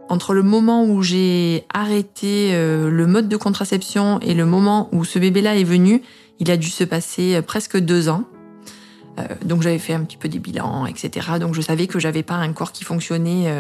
Entre 0.08 0.32
le 0.32 0.42
moment 0.42 0.84
où 0.86 1.02
j'ai 1.02 1.66
arrêté 1.72 2.54
euh, 2.54 2.88
le 2.90 3.06
mode 3.06 3.28
de 3.28 3.36
contraception 3.36 4.18
et 4.20 4.32
le 4.32 4.46
moment 4.46 4.88
où 4.92 5.04
ce 5.04 5.18
bébé-là 5.18 5.56
est 5.56 5.64
venu, 5.64 6.02
il 6.38 6.50
a 6.50 6.56
dû 6.56 6.68
se 6.68 6.82
passer 6.82 7.36
euh, 7.36 7.42
presque 7.42 7.78
deux 7.78 8.08
ans. 8.08 8.24
Euh, 9.18 9.24
donc 9.44 9.60
j'avais 9.60 9.78
fait 9.78 9.92
un 9.92 10.00
petit 10.04 10.16
peu 10.16 10.30
des 10.30 10.38
bilans, 10.38 10.86
etc. 10.86 11.26
Donc 11.38 11.54
je 11.54 11.60
savais 11.60 11.86
que 11.86 11.98
j'avais 11.98 12.22
pas 12.22 12.36
un 12.36 12.52
corps 12.54 12.72
qui 12.72 12.84
fonctionnait 12.84 13.52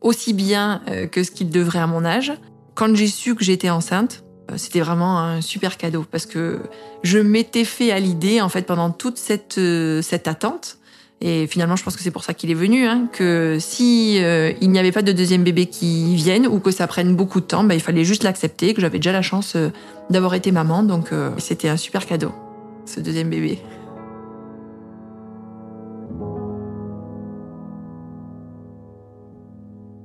aussi 0.00 0.32
bien 0.32 0.82
que 1.10 1.24
ce 1.24 1.32
qu'il 1.32 1.50
devrait 1.50 1.80
à 1.80 1.86
mon 1.88 2.04
âge. 2.04 2.32
Quand 2.74 2.94
j'ai 2.94 3.08
su 3.08 3.34
que 3.34 3.42
j'étais 3.42 3.70
enceinte, 3.70 4.22
c'était 4.56 4.80
vraiment 4.80 5.18
un 5.18 5.40
super 5.40 5.76
cadeau 5.76 6.04
parce 6.10 6.26
que 6.26 6.60
je 7.02 7.18
m'étais 7.18 7.64
fait 7.64 7.90
à 7.90 7.98
l'idée 7.98 8.40
en 8.40 8.48
fait 8.48 8.62
pendant 8.62 8.90
toute 8.90 9.18
cette 9.18 9.60
cette 10.02 10.28
attente 10.28 10.78
et 11.20 11.48
finalement, 11.48 11.74
je 11.74 11.82
pense 11.82 11.96
que 11.96 12.02
c'est 12.02 12.12
pour 12.12 12.22
ça 12.22 12.32
qu'il 12.32 12.50
est 12.50 12.54
venu, 12.54 12.86
hein, 12.86 13.08
que 13.12 13.56
si 13.58 14.22
euh, 14.22 14.52
il 14.60 14.70
n'y 14.70 14.78
avait 14.78 14.92
pas 14.92 15.02
de 15.02 15.10
deuxième 15.10 15.42
bébé 15.42 15.66
qui 15.66 16.14
vienne 16.14 16.46
ou 16.46 16.60
que 16.60 16.70
ça 16.70 16.86
prenne 16.86 17.16
beaucoup 17.16 17.40
de 17.40 17.46
temps, 17.46 17.64
bah, 17.64 17.74
il 17.74 17.80
fallait 17.80 18.04
juste 18.04 18.22
l'accepter, 18.22 18.72
que 18.72 18.80
j'avais 18.80 18.98
déjà 18.98 19.10
la 19.10 19.22
chance 19.22 19.54
euh, 19.56 19.70
d'avoir 20.10 20.34
été 20.34 20.52
maman, 20.52 20.84
donc 20.84 21.12
euh, 21.12 21.30
c'était 21.38 21.68
un 21.68 21.76
super 21.76 22.06
cadeau, 22.06 22.30
ce 22.86 23.00
deuxième 23.00 23.30
bébé. 23.30 23.58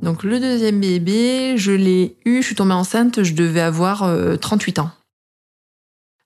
Donc 0.03 0.23
le 0.23 0.37
deuxième 0.37 0.81
bébé, 0.81 1.55
je 1.55 1.71
l'ai 1.71 2.17
eu, 2.25 2.41
je 2.41 2.47
suis 2.47 2.55
tombée 2.55 2.73
enceinte, 2.73 3.23
je 3.23 3.33
devais 3.33 3.61
avoir 3.61 4.05
38 4.37 4.79
ans. 4.79 4.91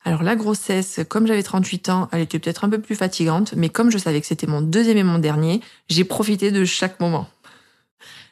Alors 0.03 0.23
la 0.23 0.35
grossesse, 0.35 1.01
comme 1.07 1.27
j'avais 1.27 1.43
38 1.43 1.89
ans, 1.89 2.09
elle 2.11 2.21
était 2.21 2.39
peut-être 2.39 2.63
un 2.63 2.69
peu 2.69 2.81
plus 2.81 2.95
fatigante, 2.95 3.53
mais 3.55 3.69
comme 3.69 3.91
je 3.91 3.99
savais 3.99 4.19
que 4.19 4.25
c'était 4.25 4.47
mon 4.47 4.61
deuxième 4.61 4.97
et 4.97 5.03
mon 5.03 5.19
dernier, 5.19 5.61
j'ai 5.89 6.03
profité 6.03 6.49
de 6.49 6.65
chaque 6.65 6.99
moment. 6.99 7.29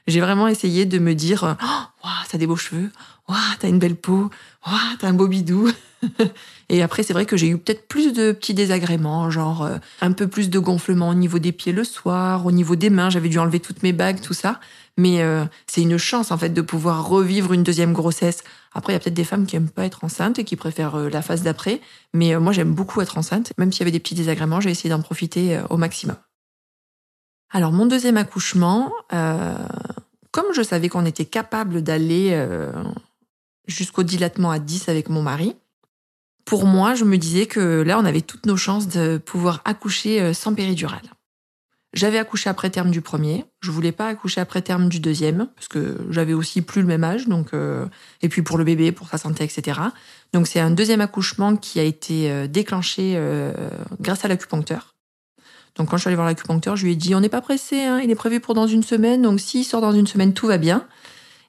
J'ai 0.07 0.19
vraiment 0.19 0.47
essayé 0.47 0.85
de 0.85 0.97
me 0.97 1.13
dire 1.13 1.55
oh, 1.61 2.07
t'as 2.27 2.39
des 2.39 2.47
beaux 2.47 2.55
cheveux, 2.55 2.89
oh, 3.27 3.33
t'as 3.59 3.69
une 3.69 3.77
belle 3.77 3.97
peau, 3.97 4.31
oh, 4.65 4.71
t'as 4.99 5.09
un 5.09 5.13
beau 5.13 5.27
bidou. 5.27 5.69
et 6.69 6.81
après, 6.81 7.03
c'est 7.03 7.13
vrai 7.13 7.25
que 7.25 7.37
j'ai 7.37 7.47
eu 7.47 7.57
peut-être 7.57 7.87
plus 7.87 8.13
de 8.13 8.31
petits 8.31 8.53
désagréments, 8.53 9.29
genre 9.29 9.63
euh, 9.63 9.77
un 10.01 10.11
peu 10.11 10.27
plus 10.27 10.49
de 10.49 10.59
gonflement 10.59 11.09
au 11.09 11.13
niveau 11.13 11.39
des 11.39 11.51
pieds 11.51 11.71
le 11.71 11.83
soir, 11.83 12.45
au 12.45 12.51
niveau 12.51 12.75
des 12.75 12.89
mains, 12.89 13.09
j'avais 13.09 13.29
dû 13.29 13.39
enlever 13.39 13.59
toutes 13.59 13.83
mes 13.83 13.93
bagues, 13.93 14.21
tout 14.21 14.33
ça. 14.33 14.59
Mais 14.97 15.21
euh, 15.21 15.43
c'est 15.67 15.81
une 15.81 15.97
chance 15.97 16.31
en 16.31 16.37
fait 16.37 16.49
de 16.49 16.61
pouvoir 16.61 17.07
revivre 17.07 17.53
une 17.53 17.63
deuxième 17.63 17.93
grossesse. 17.93 18.43
Après, 18.73 18.93
il 18.93 18.95
y 18.95 18.97
a 18.97 18.99
peut-être 18.99 19.15
des 19.15 19.23
femmes 19.23 19.45
qui 19.45 19.55
aiment 19.55 19.69
pas 19.69 19.85
être 19.85 20.03
enceintes 20.03 20.39
et 20.39 20.43
qui 20.43 20.55
préfèrent 20.55 20.95
euh, 20.95 21.09
la 21.09 21.21
phase 21.21 21.43
d'après. 21.43 21.81
Mais 22.13 22.37
moi, 22.39 22.53
j'aime 22.53 22.73
beaucoup 22.73 23.01
être 23.01 23.17
enceinte. 23.17 23.51
Même 23.57 23.71
s'il 23.71 23.81
y 23.81 23.83
avait 23.83 23.91
des 23.91 23.99
petits 23.99 24.15
désagréments, 24.15 24.61
j'ai 24.61 24.71
essayé 24.71 24.89
d'en 24.89 25.01
profiter 25.01 25.59
au 25.69 25.77
maximum. 25.77 26.15
Alors 27.51 27.71
mon 27.71 27.85
deuxième 27.85 28.17
accouchement, 28.17 28.91
comme 29.11 30.45
je 30.53 30.61
savais 30.61 30.89
qu'on 30.89 31.05
était 31.05 31.25
capable 31.25 31.83
d'aller 31.83 32.33
jusqu'au 33.67 34.03
dilatement 34.03 34.51
à 34.51 34.59
10 34.59 34.89
avec 34.89 35.09
mon 35.09 35.21
mari, 35.21 35.55
pour 36.45 36.65
moi, 36.65 36.95
je 36.95 37.03
me 37.03 37.17
disais 37.17 37.47
que 37.47 37.81
là, 37.81 37.99
on 37.99 38.05
avait 38.05 38.21
toutes 38.21 38.45
nos 38.45 38.57
chances 38.57 38.87
de 38.87 39.17
pouvoir 39.17 39.61
accoucher 39.65 40.33
sans 40.33 40.53
péridurale. 40.53 41.01
J'avais 41.95 42.19
accouché 42.19 42.49
après 42.49 42.69
terme 42.69 42.91
du 42.91 42.99
premier. 42.99 43.45
Je 43.61 43.71
voulais 43.71 43.93
pas 43.93 44.09
accoucher 44.09 44.41
après 44.41 44.61
terme 44.61 44.89
du 44.89 44.99
deuxième 44.99 45.47
parce 45.55 45.69
que 45.69 45.97
j'avais 46.09 46.33
aussi 46.33 46.61
plus 46.61 46.81
le 46.81 46.87
même 46.87 47.05
âge, 47.05 47.27
donc 47.27 47.53
euh, 47.53 47.85
et 48.21 48.27
puis 48.27 48.41
pour 48.41 48.57
le 48.57 48.65
bébé, 48.65 48.91
pour 48.91 49.07
sa 49.07 49.17
santé, 49.17 49.45
etc. 49.45 49.79
Donc 50.33 50.45
c'est 50.45 50.59
un 50.59 50.71
deuxième 50.71 50.99
accouchement 50.99 51.55
qui 51.55 51.79
a 51.79 51.83
été 51.83 52.29
euh, 52.29 52.47
déclenché 52.47 53.13
euh, 53.15 53.53
grâce 54.01 54.25
à 54.25 54.27
l'acupuncteur. 54.27 54.93
Donc 55.77 55.89
quand 55.89 55.95
je 55.95 56.01
suis 56.01 56.09
allée 56.09 56.17
voir 56.17 56.27
l'acupuncteur, 56.27 56.75
je 56.75 56.83
lui 56.83 56.91
ai 56.91 56.95
dit 56.97 57.15
on 57.15 57.21
n'est 57.21 57.29
pas 57.29 57.41
pressé, 57.41 57.85
hein, 57.85 58.01
il 58.03 58.11
est 58.11 58.15
prévu 58.15 58.41
pour 58.41 58.55
dans 58.55 58.67
une 58.67 58.83
semaine, 58.83 59.21
donc 59.21 59.39
s'il 59.39 59.63
sort 59.63 59.79
dans 59.79 59.93
une 59.93 60.07
semaine, 60.07 60.33
tout 60.33 60.47
va 60.47 60.57
bien. 60.57 60.85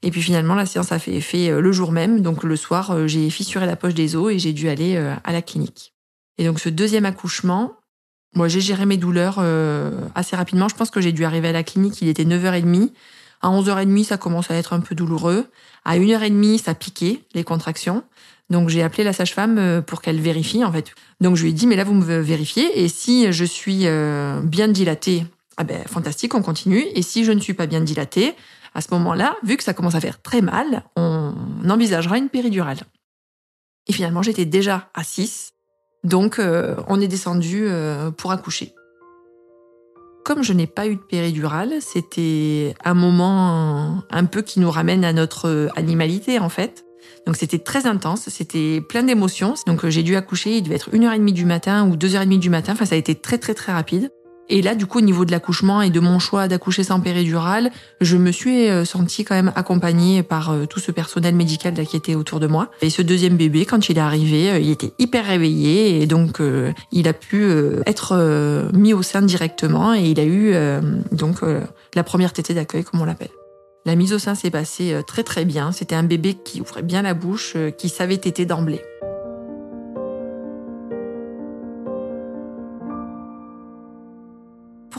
Et 0.03 0.11
puis 0.11 0.23
finalement 0.23 0.55
la 0.55 0.67
séance 0.67 0.93
a 0.93 0.99
fait 0.99 1.15
effet 1.15 1.51
le 1.51 1.73
jour 1.73 1.93
même, 1.93 2.21
donc 2.21 2.45
le 2.45 2.57
soir 2.57 3.09
j'ai 3.09 3.31
fissuré 3.31 3.67
la 3.67 3.77
poche 3.77 3.95
des 3.95 4.15
os 4.15 4.33
et 4.33 4.39
j'ai 4.39 4.53
dû 4.53 4.69
aller 4.69 4.97
à 4.97 5.33
la 5.33 5.43
clinique. 5.43 5.95
Et 6.39 6.45
donc 6.45 6.61
ce 6.61 6.69
deuxième 6.69 7.07
accouchement, 7.07 7.77
moi, 8.37 8.49
j'ai 8.49 8.61
géré 8.61 8.85
mes 8.85 8.99
douleurs 8.99 9.37
euh, 9.39 9.91
assez 10.15 10.37
rapidement. 10.37 10.69
Je 10.69 10.75
pense 10.75 10.91
que 10.91 11.01
j'ai 11.01 11.13
dû 11.13 11.25
arriver 11.25 11.49
à 11.49 11.53
la 11.53 11.63
clinique, 11.63 12.03
il 12.03 12.09
était 12.09 12.25
9h30. 12.25 12.91
À 13.41 13.49
11h30, 13.49 14.05
ça 14.05 14.19
commence 14.19 14.51
à 14.51 14.55
être 14.55 14.75
un 14.75 14.81
peu 14.81 14.95
douloureux. 14.95 15.47
À 15.87 15.97
1h30, 15.99 16.63
ça 16.63 16.75
piquait, 16.75 17.21
les 17.35 17.45
contractions. 17.45 18.05
Donc 18.51 18.69
j'ai 18.69 18.83
appelé 18.83 19.05
la 19.05 19.15
sage-femme 19.15 19.57
euh, 19.59 19.81
pour 19.81 20.03
qu'elle 20.03 20.21
vérifie, 20.21 20.63
en 20.65 20.71
fait. 20.71 20.95
Donc 21.23 21.37
je 21.37 21.45
lui 21.45 21.51
ai 21.51 21.53
dit, 21.55 21.67
mais 21.67 21.77
là, 21.77 21.85
vous 21.85 21.95
me 21.95 22.21
vérifiez. 22.21 22.83
Et 22.85 22.89
si 22.89 23.33
je 23.33 23.45
suis 23.45 23.87
euh, 23.87 24.41
bien 24.43 24.69
dilatée, 24.69 25.25
ah 25.57 25.65
ben, 25.65 25.83
fantastique, 25.87 26.35
on 26.35 26.43
continue. 26.43 26.85
Et 26.95 27.01
si 27.01 27.25
je 27.25 27.33
ne 27.33 27.41
suis 27.41 27.55
pas 27.55 27.67
bien 27.67 27.81
dilatée, 27.81 28.35
à 28.77 28.83
ce 28.83 28.89
moment-là, 28.93 29.37
vu 29.43 29.57
que 29.57 29.65
ça 29.65 29.73
commence 29.73 29.95
à 29.95 30.01
faire 30.01 30.21
très 30.21 30.43
mal, 30.43 30.83
on 30.97 31.33
envisagera 31.69 32.19
une 32.19 32.29
péridurale. 32.29 32.79
Et 33.87 33.93
finalement, 33.93 34.23
j'étais 34.23 34.45
déjà 34.45 34.91
à 34.93 35.03
6. 35.03 35.53
Donc, 36.05 36.39
euh, 36.39 36.77
on 36.87 37.01
est 37.01 37.09
descendu 37.09 37.65
euh, 37.67 38.11
pour 38.11 38.33
accoucher. 38.33 38.75
Comme 40.27 40.43
je 40.43 40.53
n'ai 40.53 40.67
pas 40.67 40.89
eu 40.89 40.97
de 40.97 41.01
péridurale, 41.01 41.75
c'était 41.81 42.75
un 42.85 42.95
moment 42.95 44.03
un 44.11 44.25
peu 44.27 44.43
qui 44.43 44.61
nous 44.61 44.71
ramène 44.71 45.05
à 45.05 45.13
notre 45.15 45.71
animalité, 45.77 46.39
en 46.39 46.49
fait. 46.51 46.85
Donc 47.27 47.37
c'était 47.37 47.59
très 47.59 47.87
intense, 47.87 48.29
c'était 48.29 48.81
plein 48.81 49.05
d'émotions. 49.05 49.55
Donc 49.67 49.87
j'ai 49.89 50.03
dû 50.03 50.17
accoucher, 50.17 50.59
il 50.59 50.63
devait 50.63 50.77
être 50.77 50.91
1h30 50.91 51.33
du 51.33 51.45
matin 51.45 51.89
ou 51.89 51.97
2h30 51.97 52.39
du 52.39 52.51
matin. 52.51 52.73
Enfin, 52.73 52.85
ça 52.85 52.95
a 52.95 52.99
été 52.99 53.15
très 53.15 53.39
très 53.39 53.55
très 53.55 53.73
rapide. 53.73 54.11
Et 54.49 54.63
là, 54.63 54.75
du 54.75 54.87
coup, 54.87 54.99
au 54.99 55.03
niveau 55.03 55.25
de 55.25 55.33
l'accouchement 55.33 55.83
et 55.83 55.91
de 55.91 56.01
mon 56.01 56.19
choix 56.19 56.47
d'accoucher 56.47 56.85
sans 56.85 57.01
péridurale, 57.01 57.71
je 58.01 58.17
me 58.17 58.31
suis 58.31 58.69
euh, 58.69 58.85
sentie 58.85 59.25
quand 59.25 59.35
même 59.35 59.53
accompagnée 59.57 60.23
par 60.23 60.51
euh, 60.51 60.67
tout 60.67 60.79
ce 60.79 60.93
personnel 60.93 61.35
médical 61.35 61.75
qui 61.85 61.97
était 61.97 62.15
autour 62.15 62.39
de 62.39 62.47
moi. 62.47 62.71
Et 62.81 62.91
ce 62.91 63.03
deuxième 63.03 63.37
bébé, 63.37 63.65
quand 63.65 63.89
il 63.89 63.99
est 63.99 64.01
arrivé, 64.01 64.51
euh, 64.51 64.59
il 64.59 64.71
était 64.71 64.93
hyper 64.99 65.27
réveillé 65.27 66.01
et 66.01 66.07
donc 66.07 66.41
il 66.93 67.09
a 67.09 67.13
pu 67.13 67.47
être 67.87 68.71
mis 68.73 68.93
au 68.93 69.03
sein 69.03 69.23
directement 69.23 69.95
et 69.95 70.11
il 70.11 70.21
a 70.21 70.25
eu 70.25 70.55
donc 71.13 71.41
la 71.95 72.03
première 72.03 72.33
tétée 72.33 72.55
d'accueil, 72.55 72.85
comme 72.85 73.01
on 73.01 73.05
l'appelle. 73.05 73.31
La 73.85 73.95
mise 73.95 74.13
au 74.13 74.19
sein 74.19 74.35
s'est 74.35 74.51
passée 74.51 75.01
très 75.07 75.23
très 75.23 75.45
bien. 75.45 75.73
C'était 75.73 75.95
un 75.95 76.03
bébé 76.03 76.35
qui 76.35 76.61
ouvrait 76.61 76.83
bien 76.83 77.03
la 77.03 77.15
bouche, 77.15 77.57
qui 77.79 77.89
savait 77.89 78.19
téter 78.19 78.45
d'emblée. 78.45 78.83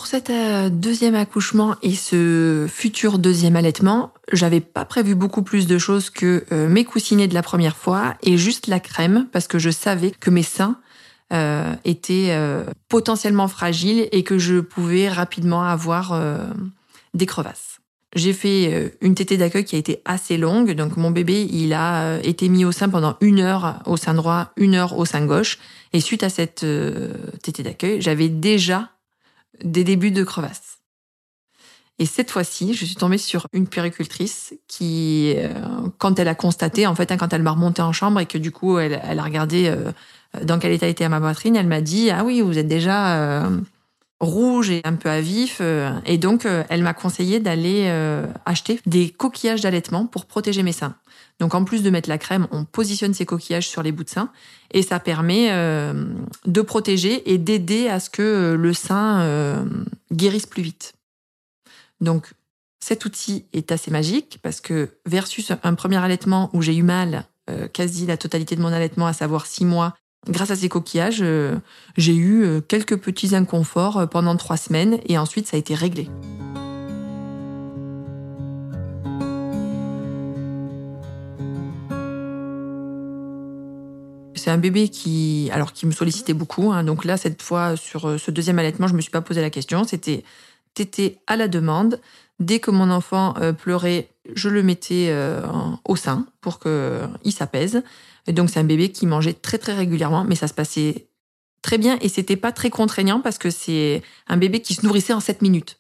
Pour 0.08 0.12
cet 0.14 0.30
euh, 0.30 0.70
deuxième 0.70 1.16
accouchement 1.16 1.76
et 1.82 1.94
ce 1.94 2.66
futur 2.70 3.20
deuxième 3.20 3.58
allaitement, 3.58 4.14
j'avais 4.32 4.62
pas 4.62 4.86
prévu 4.86 5.16
beaucoup 5.16 5.42
plus 5.42 5.68
de 5.68 5.78
choses 5.78 6.10
que 6.10 6.46
euh, 6.54 6.70
mes 6.70 6.86
coussinets 6.86 7.28
de 7.28 7.34
la 7.34 7.42
première 7.42 7.76
fois 7.76 8.16
et 8.24 8.38
juste 8.38 8.68
la 8.68 8.80
crème 8.80 9.28
parce 9.34 9.48
que 9.50 9.60
je 9.60 9.70
savais 9.70 10.12
que 10.12 10.30
mes 10.30 10.44
seins 10.44 10.80
euh, 11.34 11.74
étaient 11.84 12.34
potentiellement 12.88 13.50
fragiles 13.50 14.08
et 14.14 14.24
que 14.24 14.38
je 14.38 14.62
pouvais 14.62 15.10
rapidement 15.10 15.64
avoir 15.64 16.18
des 17.14 17.26
crevasses. 17.26 17.82
J'ai 18.16 18.32
fait 18.32 18.98
une 19.02 19.14
tétée 19.14 19.36
d'accueil 19.36 19.66
qui 19.66 19.76
a 19.76 19.80
été 19.80 20.02
assez 20.06 20.38
longue, 20.38 20.72
donc 20.72 20.96
mon 20.96 21.12
bébé 21.12 21.50
il 21.52 21.74
a 21.74 22.20
été 22.24 22.48
mis 22.48 22.64
au 22.64 22.72
sein 22.72 22.88
pendant 22.88 23.18
une 23.20 23.42
heure 23.42 23.82
au 23.86 23.98
sein 23.98 24.14
droit, 24.14 24.54
une 24.56 24.76
heure 24.76 24.98
au 24.98 25.04
sein 25.04 25.26
gauche, 25.26 25.60
et 25.92 26.00
suite 26.00 26.24
à 26.24 26.30
cette 26.30 26.66
tétée 27.44 27.64
d'accueil, 27.64 28.00
j'avais 28.02 28.30
déjà 28.30 28.92
des 29.64 29.84
débuts 29.84 30.12
de 30.12 30.24
crevasses. 30.24 30.78
Et 32.00 32.06
cette 32.06 32.30
fois-ci, 32.30 32.74
je 32.76 32.86
suis 32.86 32.96
tombée 32.96 33.18
sur 33.18 33.48
une 33.54 33.68
péricultrice 33.68 34.54
qui, 34.68 35.34
euh, 35.38 35.50
quand 35.98 36.20
elle 36.20 36.28
a 36.28 36.36
constaté, 36.36 36.86
en 36.86 36.94
fait, 36.94 37.12
hein, 37.12 37.18
quand 37.18 37.34
elle 37.34 37.42
m'a 37.42 37.52
remontée 37.52 37.82
en 37.82 37.92
chambre 37.92 38.20
et 38.20 38.28
que 38.28 38.38
du 38.38 38.52
coup, 38.52 38.78
elle, 38.78 38.94
a 38.94 39.24
regardé 39.24 39.68
euh, 39.68 39.92
dans 40.44 40.60
quel 40.60 40.74
état 40.74 40.88
était 40.88 41.10
ma 41.10 41.20
poitrine, 41.20 41.56
elle 41.56 41.68
m'a 41.68 41.82
dit 41.82 42.12
ah 42.12 42.24
oui, 42.24 42.42
vous 42.42 42.58
êtes 42.58 42.68
déjà 42.68 43.16
euh, 43.16 43.50
rouge 44.20 44.70
et 44.70 44.82
un 44.84 44.94
peu 44.94 45.10
à 45.10 45.22
vif. 45.22 45.62
et 46.06 46.18
donc, 46.18 46.48
elle 46.70 46.84
m'a 46.84 46.94
conseillé 46.94 47.40
d'aller 47.40 47.88
acheter 48.46 48.80
des 48.86 49.10
coquillages 49.10 49.62
d'allaitement 49.62 50.06
pour 50.08 50.26
protéger 50.26 50.64
mes 50.64 50.72
seins. 50.72 50.96
Donc 51.40 51.54
en 51.54 51.64
plus 51.64 51.84
de 51.84 51.90
mettre 51.90 52.10
la 52.10 52.18
crème, 52.18 52.48
on 52.52 52.66
positionne 52.66 53.14
ces 53.14 53.26
coquillages 53.26 53.68
sur 53.68 53.84
les 53.84 53.92
bouts 53.92 54.04
de 54.04 54.10
sein 54.10 54.32
et 54.72 54.82
ça 54.82 55.00
permet 55.00 55.50
euh, 55.52 56.06
de 56.46 56.62
protéger 56.62 57.32
et 57.32 57.38
d'aider 57.38 57.88
à 57.88 58.00
ce 58.00 58.10
que 58.10 58.22
euh, 58.22 58.58
le 58.58 58.74
sein 58.74 59.22
euh, 59.22 59.66
guérisse 60.12 60.48
plus 60.48 60.64
vite. 60.64 60.94
Donc 62.02 62.34
cet 62.80 63.06
outil 63.06 63.46
est 63.54 63.72
assez 63.72 63.92
magique 63.92 64.40
parce 64.42 64.62
que 64.62 64.90
versus 65.06 65.52
un 65.64 65.74
premier 65.76 65.98
allaitement 65.98 66.50
où 66.54 66.62
j'ai 66.62 66.76
eu 66.76 66.84
mal 66.84 67.26
quasi 67.72 68.06
la 68.06 68.18
totalité 68.18 68.58
de 68.58 68.62
mon 68.62 68.74
allaitement, 68.74 69.08
à 69.08 69.14
savoir 69.14 69.46
six 69.46 69.64
mois, 69.64 69.96
grâce 70.30 70.52
à 70.52 70.56
ces 70.56 70.70
coquillages, 70.70 71.24
j'ai 71.98 72.16
eu 72.16 72.62
quelques 72.68 72.98
petits 72.98 73.36
inconforts 73.36 74.10
pendant 74.10 74.36
trois 74.36 74.58
semaines 74.58 75.00
et 75.06 75.18
ensuite 75.18 75.48
ça 75.48 75.58
a 75.58 75.60
été 75.60 75.76
réglé. 75.76 76.10
c'est 84.48 84.54
un 84.54 84.58
bébé 84.58 84.88
qui, 84.88 85.50
alors 85.52 85.74
qui 85.74 85.86
me 85.86 85.92
sollicitait 85.92 86.34
beaucoup. 86.34 86.72
Hein. 86.72 86.86
donc 86.86 87.04
là, 87.04 87.18
cette 87.18 87.42
fois, 87.42 87.76
sur 87.76 88.08
euh, 88.08 88.18
ce 88.18 88.32
deuxième 88.32 88.58
allaitement, 88.60 88.88
je 88.88 88.94
me 88.94 89.02
suis 89.02 89.12
pas 89.12 89.20
posé 89.20 89.42
la 89.42 89.50
question. 89.50 89.84
C'était 89.84 90.24
tété 90.74 91.18
à 91.28 91.36
la 91.36 91.50
demande. 91.50 92.00
Dès 92.40 92.60
que 92.60 92.72
mon 92.72 92.90
enfant 92.90 93.34
euh, 93.42 93.52
pleurait, 93.52 94.08
je 94.38 94.50
le 94.50 94.64
mettais 94.64 95.08
euh, 95.10 95.42
au 95.86 95.96
sein 95.96 96.26
pour 96.42 96.60
qu'il 96.60 97.32
s'apaise. 97.32 97.84
Et 98.28 98.34
donc 98.34 98.50
c'est 98.50 98.60
un 98.60 98.66
bébé 98.66 98.90
qui 98.90 99.06
mangeait 99.06 99.34
très 99.34 99.58
très 99.58 99.74
régulièrement, 99.74 100.24
mais 100.24 100.36
ça 100.36 100.48
se 100.48 100.54
passait 100.54 101.08
très 101.62 101.78
bien 101.78 101.98
et 102.02 102.10
c'était 102.10 102.36
pas 102.36 102.52
très 102.52 102.70
contraignant 102.70 103.20
parce 103.20 103.38
que 103.38 103.50
c'est 103.50 104.02
un 104.28 104.38
bébé 104.38 104.62
qui 104.62 104.74
se 104.74 104.86
nourrissait 104.86 105.14
en 105.14 105.20
7 105.20 105.42
minutes. 105.42 105.78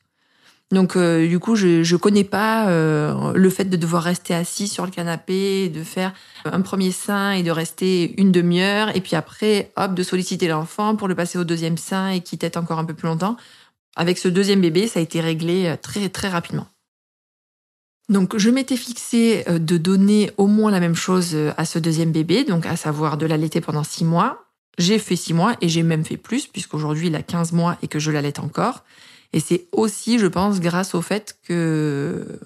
Donc 0.71 0.97
euh, 0.97 1.27
du 1.27 1.39
coup, 1.39 1.55
je 1.55 1.83
je 1.83 1.95
connais 1.95 2.25
pas 2.25 2.67
euh, 2.69 3.31
le 3.33 3.49
fait 3.49 3.65
de 3.65 3.77
devoir 3.77 4.03
rester 4.03 4.33
assis 4.33 4.67
sur 4.67 4.85
le 4.85 4.91
canapé, 4.91 5.69
de 5.69 5.83
faire 5.83 6.13
un 6.43 6.61
premier 6.61 6.91
sein 6.91 7.31
et 7.31 7.43
de 7.43 7.51
rester 7.51 8.19
une 8.19 8.31
demi-heure 8.31 8.93
et 8.95 9.01
puis 9.01 9.15
après 9.15 9.71
hop 9.77 9.93
de 9.93 10.03
solliciter 10.03 10.47
l'enfant 10.47 10.95
pour 10.95 11.07
le 11.07 11.15
passer 11.15 11.37
au 11.37 11.45
deuxième 11.45 11.77
sein 11.77 12.09
et 12.09 12.21
qui 12.21 12.37
tête 12.37 12.57
encore 12.57 12.79
un 12.79 12.85
peu 12.85 12.93
plus 12.93 13.07
longtemps. 13.07 13.37
Avec 13.95 14.17
ce 14.17 14.27
deuxième 14.27 14.61
bébé, 14.61 14.87
ça 14.87 14.99
a 14.99 15.03
été 15.03 15.21
réglé 15.21 15.75
très 15.81 16.09
très 16.09 16.29
rapidement. 16.29 16.67
Donc 18.09 18.37
je 18.37 18.49
m'étais 18.49 18.77
fixé 18.77 19.43
de 19.47 19.77
donner 19.77 20.31
au 20.37 20.47
moins 20.47 20.71
la 20.71 20.79
même 20.79 20.95
chose 20.95 21.35
à 21.57 21.65
ce 21.65 21.77
deuxième 21.77 22.11
bébé, 22.11 22.45
donc 22.45 22.65
à 22.65 22.75
savoir 22.75 23.17
de 23.17 23.25
l'allaiter 23.25 23.61
pendant 23.61 23.83
six 23.83 24.05
mois. 24.05 24.45
J'ai 24.77 24.99
fait 24.99 25.15
six 25.15 25.33
mois 25.33 25.55
et 25.59 25.69
j'ai 25.69 25.83
même 25.83 26.05
fait 26.05 26.17
plus 26.17 26.47
puisqu'aujourd'hui 26.47 27.07
il 27.07 27.15
a 27.15 27.23
15 27.23 27.51
mois 27.51 27.77
et 27.81 27.87
que 27.87 27.99
je 27.99 28.11
l'allaite 28.11 28.39
encore. 28.39 28.83
Et 29.33 29.39
c'est 29.39 29.67
aussi, 29.71 30.19
je 30.19 30.27
pense, 30.27 30.59
grâce 30.59 30.95
au 30.95 31.01
fait 31.01 31.37
que 31.43 32.39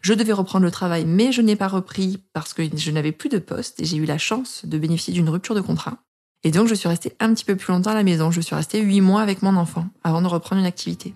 je 0.00 0.14
devais 0.14 0.32
reprendre 0.32 0.64
le 0.64 0.70
travail, 0.70 1.04
mais 1.04 1.32
je 1.32 1.42
n'ai 1.42 1.56
pas 1.56 1.68
repris 1.68 2.22
parce 2.32 2.54
que 2.54 2.62
je 2.74 2.90
n'avais 2.90 3.12
plus 3.12 3.28
de 3.28 3.38
poste 3.38 3.80
et 3.80 3.84
j'ai 3.84 3.96
eu 3.96 4.04
la 4.04 4.18
chance 4.18 4.64
de 4.64 4.78
bénéficier 4.78 5.12
d'une 5.12 5.28
rupture 5.28 5.54
de 5.54 5.60
contrat. 5.60 5.98
Et 6.42 6.50
donc, 6.50 6.68
je 6.68 6.74
suis 6.74 6.88
restée 6.88 7.12
un 7.20 7.34
petit 7.34 7.44
peu 7.44 7.56
plus 7.56 7.72
longtemps 7.72 7.90
à 7.90 7.94
la 7.94 8.02
maison. 8.02 8.30
Je 8.30 8.40
suis 8.40 8.54
restée 8.54 8.80
huit 8.80 9.02
mois 9.02 9.20
avec 9.20 9.42
mon 9.42 9.56
enfant 9.56 9.88
avant 10.04 10.22
de 10.22 10.26
reprendre 10.26 10.60
une 10.60 10.66
activité. 10.66 11.14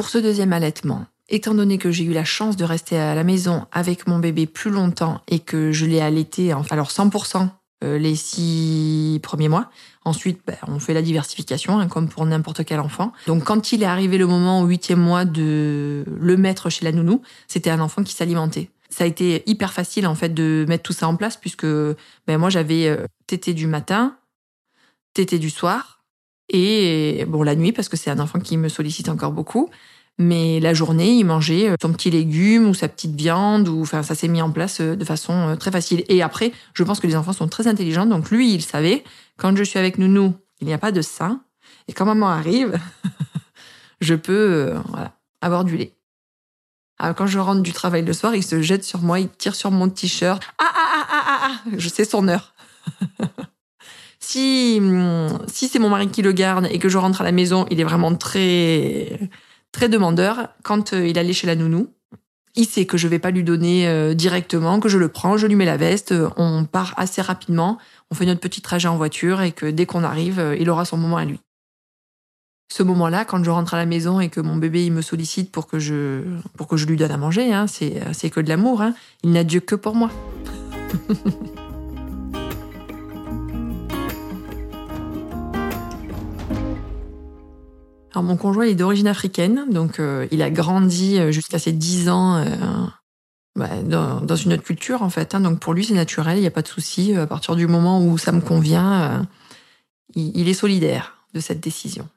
Pour 0.00 0.08
ce 0.08 0.16
deuxième 0.16 0.54
allaitement, 0.54 1.04
Étant 1.28 1.52
donné 1.52 1.76
que 1.76 1.90
j'ai 1.90 2.04
eu 2.04 2.14
la 2.14 2.24
chance 2.24 2.56
de 2.56 2.64
rester 2.64 2.96
à 2.98 3.14
la 3.14 3.22
maison 3.22 3.66
avec 3.70 4.06
mon 4.06 4.18
bébé 4.18 4.46
plus 4.46 4.70
longtemps 4.70 5.20
et 5.28 5.40
que 5.40 5.72
je 5.72 5.84
l'ai 5.84 6.00
allaité, 6.00 6.52
alors 6.70 6.88
100% 6.88 7.50
euh, 7.84 7.98
les 7.98 8.16
six 8.16 9.20
premiers 9.22 9.50
mois. 9.50 9.68
Ensuite, 10.06 10.40
ben, 10.46 10.56
on 10.68 10.78
fait 10.78 10.94
la 10.94 11.02
diversification, 11.02 11.78
hein, 11.78 11.86
comme 11.86 12.08
pour 12.08 12.24
n'importe 12.24 12.64
quel 12.64 12.80
enfant. 12.80 13.12
Donc, 13.26 13.44
quand 13.44 13.72
il 13.72 13.82
est 13.82 13.86
arrivé 13.86 14.16
le 14.16 14.26
moment 14.26 14.62
au 14.62 14.64
huitième 14.64 15.00
mois 15.00 15.26
de 15.26 16.06
le 16.18 16.36
mettre 16.38 16.70
chez 16.70 16.86
la 16.86 16.92
nounou, 16.92 17.20
c'était 17.46 17.68
un 17.68 17.80
enfant 17.80 18.02
qui 18.02 18.14
s'alimentait. 18.14 18.70
Ça 18.88 19.04
a 19.04 19.06
été 19.06 19.42
hyper 19.44 19.74
facile 19.74 20.06
en 20.06 20.14
fait 20.14 20.30
de 20.30 20.64
mettre 20.66 20.84
tout 20.84 20.94
ça 20.94 21.08
en 21.08 21.16
place 21.16 21.36
puisque 21.36 21.66
ben, 21.66 22.38
moi 22.38 22.48
j'avais 22.48 22.86
euh, 22.86 23.04
tété 23.26 23.52
du 23.52 23.66
matin, 23.66 24.16
tété 25.12 25.38
du 25.38 25.50
soir 25.50 25.99
et 26.50 27.24
bon 27.26 27.42
la 27.42 27.54
nuit 27.54 27.72
parce 27.72 27.88
que 27.88 27.96
c'est 27.96 28.10
un 28.10 28.18
enfant 28.18 28.40
qui 28.40 28.56
me 28.56 28.68
sollicite 28.68 29.08
encore 29.08 29.32
beaucoup. 29.32 29.70
Mais 30.20 30.60
la 30.60 30.74
journée, 30.74 31.12
il 31.12 31.24
mangeait 31.24 31.70
euh, 31.70 31.76
son 31.80 31.94
petit 31.94 32.10
légume 32.10 32.68
ou 32.68 32.74
sa 32.74 32.88
petite 32.88 33.14
viande, 33.14 33.68
ou 33.68 33.80
enfin 33.80 34.02
ça 34.02 34.14
s'est 34.14 34.28
mis 34.28 34.42
en 34.42 34.50
place 34.50 34.82
euh, 34.82 34.94
de 34.94 35.02
façon 35.02 35.32
euh, 35.32 35.56
très 35.56 35.70
facile. 35.70 36.04
Et 36.08 36.20
après, 36.20 36.52
je 36.74 36.84
pense 36.84 37.00
que 37.00 37.06
les 37.06 37.16
enfants 37.16 37.32
sont 37.32 37.48
très 37.48 37.66
intelligents, 37.66 38.04
donc 38.04 38.30
lui, 38.30 38.52
il 38.52 38.60
savait 38.60 39.02
quand 39.38 39.56
je 39.56 39.64
suis 39.64 39.78
avec 39.78 39.96
Nounou, 39.96 40.34
il 40.60 40.66
n'y 40.66 40.74
a 40.74 40.78
pas 40.78 40.92
de 40.92 41.00
sein, 41.00 41.40
et 41.88 41.94
quand 41.94 42.04
maman 42.04 42.28
arrive, 42.28 42.78
je 44.02 44.14
peux 44.14 44.74
avoir 45.40 45.64
du 45.64 45.78
lait. 45.78 45.94
Alors 46.98 47.14
quand 47.14 47.26
je 47.26 47.38
rentre 47.38 47.62
du 47.62 47.72
travail 47.72 48.04
le 48.04 48.12
soir, 48.12 48.34
il 48.34 48.42
se 48.42 48.60
jette 48.60 48.84
sur 48.84 49.00
moi, 49.00 49.20
il 49.20 49.30
tire 49.30 49.54
sur 49.54 49.70
mon 49.70 49.88
t-shirt. 49.88 50.42
Ah 50.58 50.64
ah 50.70 50.88
ah 50.92 51.06
ah 51.10 51.24
ah 51.26 51.38
ah, 51.44 51.70
je 51.78 51.88
sais 51.88 52.04
son 52.04 52.28
heure. 52.28 52.52
si 54.30 54.78
hum, 54.80 55.38
si 55.48 55.68
c'est 55.68 55.78
mon 55.78 55.88
mari 55.88 56.08
qui 56.08 56.22
le 56.22 56.32
garde 56.32 56.68
et 56.70 56.78
que 56.78 56.88
je 56.88 56.98
rentre 56.98 57.20
à 57.20 57.24
la 57.24 57.32
maison, 57.32 57.66
il 57.70 57.80
est 57.80 57.84
vraiment 57.84 58.14
très 58.14 59.18
très 59.72 59.88
demandeur. 59.88 60.48
Quand 60.62 60.92
euh, 60.92 61.06
il 61.06 61.18
allait 61.18 61.32
chez 61.32 61.48
la 61.48 61.56
nounou, 61.56 61.88
il 62.54 62.66
sait 62.66 62.86
que 62.86 62.96
je 62.96 63.08
vais 63.08 63.18
pas 63.18 63.32
lui 63.32 63.42
donner 63.42 63.88
euh, 63.88 64.14
directement, 64.14 64.78
que 64.78 64.88
je 64.88 64.98
le 64.98 65.08
prends, 65.08 65.36
je 65.36 65.46
lui 65.46 65.56
mets 65.56 65.64
la 65.64 65.76
veste, 65.76 66.12
euh, 66.12 66.30
on 66.36 66.64
part 66.64 66.94
assez 66.96 67.22
rapidement, 67.22 67.78
on 68.10 68.14
fait 68.14 68.26
notre 68.26 68.40
petit 68.40 68.60
trajet 68.60 68.88
en 68.88 68.96
voiture 68.96 69.42
et 69.42 69.50
que 69.50 69.66
dès 69.66 69.86
qu'on 69.86 70.04
arrive, 70.04 70.56
il 70.58 70.70
aura 70.70 70.84
son 70.84 70.96
moment 70.96 71.16
à 71.16 71.24
lui. 71.24 71.40
Ce 72.72 72.84
moment-là, 72.84 73.24
quand 73.24 73.42
je 73.42 73.50
rentre 73.50 73.74
à 73.74 73.78
la 73.78 73.86
maison 73.86 74.20
et 74.20 74.28
que 74.28 74.40
mon 74.40 74.56
bébé 74.56 74.84
il 74.84 74.92
me 74.92 75.02
sollicite 75.02 75.50
pour 75.50 75.66
que 75.66 75.80
je 75.80 76.22
pour 76.56 76.68
que 76.68 76.76
je 76.76 76.86
lui 76.86 76.96
donne 76.96 77.10
à 77.10 77.16
manger, 77.16 77.52
hein, 77.52 77.66
c'est 77.66 78.00
c'est 78.12 78.30
que 78.30 78.38
de 78.38 78.48
l'amour. 78.48 78.80
Hein. 78.80 78.94
Il 79.24 79.32
n'a 79.32 79.42
Dieu 79.42 79.58
que 79.58 79.74
pour 79.74 79.96
moi. 79.96 80.10
Alors 88.12 88.24
mon 88.24 88.36
conjoint 88.36 88.64
est 88.64 88.74
d'origine 88.74 89.06
africaine, 89.06 89.66
donc 89.70 90.00
euh, 90.00 90.26
il 90.32 90.42
a 90.42 90.50
grandi 90.50 91.18
euh, 91.18 91.30
jusqu'à 91.30 91.60
ses 91.60 91.72
10 91.72 92.08
ans 92.08 92.38
euh, 92.38 92.44
bah, 93.54 93.68
dans, 93.84 94.36
une 94.36 94.54
autre 94.54 94.64
culture 94.64 95.02
en 95.02 95.10
fait. 95.10 95.34
Hein, 95.34 95.40
donc 95.40 95.60
pour 95.60 95.74
lui 95.74 95.84
c'est 95.84 95.94
naturel, 95.94 96.36
il 96.36 96.40
n'y 96.40 96.46
a 96.46 96.50
pas 96.52 96.62
de 96.62 96.68
souci. 96.68 97.14
À 97.14 97.26
partir 97.26 97.54
du 97.54 97.68
moment 97.68 98.04
où 98.04 98.18
ça 98.18 98.32
me 98.32 98.40
convient, 98.40 99.26
il, 100.14 100.36
il, 100.36 100.48
est 100.48 100.54
solidaire 100.54 101.18
de 101.34 101.40
cette 101.40 101.60
décision. 101.60 102.08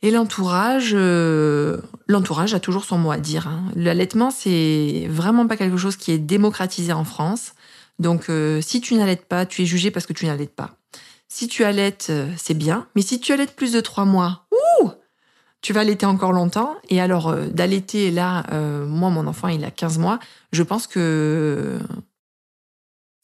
Et 0.00 0.12
l'entourage, 0.12 0.94
l'entourage 0.94 2.54
a 2.54 2.60
toujours 2.60 2.84
son 2.84 2.98
mot 2.98 3.10
à 3.10 3.18
dire. 3.18 3.48
Hein. 3.48 3.64
L'allaitement 3.74 4.30
c'est 4.30 5.08
vraiment 5.10 5.48
pas 5.48 5.56
quelque 5.56 5.76
chose 5.76 5.96
qui 5.96 6.12
est 6.12 6.18
démocratisé 6.18 6.92
en 6.92 7.04
France. 7.04 7.54
Donc 7.98 8.30
si 8.60 8.80
tu 8.80 8.94
n'allaites 8.94 9.26
pas, 9.26 9.44
tu 9.44 9.62
es 9.62 9.66
jugé 9.66 9.90
parce 9.90 10.06
que 10.06 10.12
tu 10.12 10.26
n'allaites 10.26 10.54
pas. 10.54 10.77
Si 11.28 11.46
tu 11.46 11.64
allaites, 11.64 12.10
c'est 12.36 12.54
bien, 12.54 12.86
mais 12.96 13.02
si 13.02 13.20
tu 13.20 13.32
allaites 13.32 13.54
plus 13.54 13.72
de 13.72 13.80
trois 13.80 14.06
mois, 14.06 14.48
tu 15.60 15.72
vas 15.72 15.80
allaiter 15.80 16.06
encore 16.06 16.32
longtemps. 16.32 16.76
Et 16.88 17.00
alors, 17.00 17.28
euh, 17.28 17.46
d'allaiter, 17.46 18.10
là, 18.10 18.44
euh, 18.52 18.86
moi, 18.86 19.10
mon 19.10 19.26
enfant, 19.26 19.48
il 19.48 19.64
a 19.64 19.70
15 19.70 19.98
mois, 19.98 20.18
je 20.52 20.62
pense 20.62 20.86
que 20.86 21.78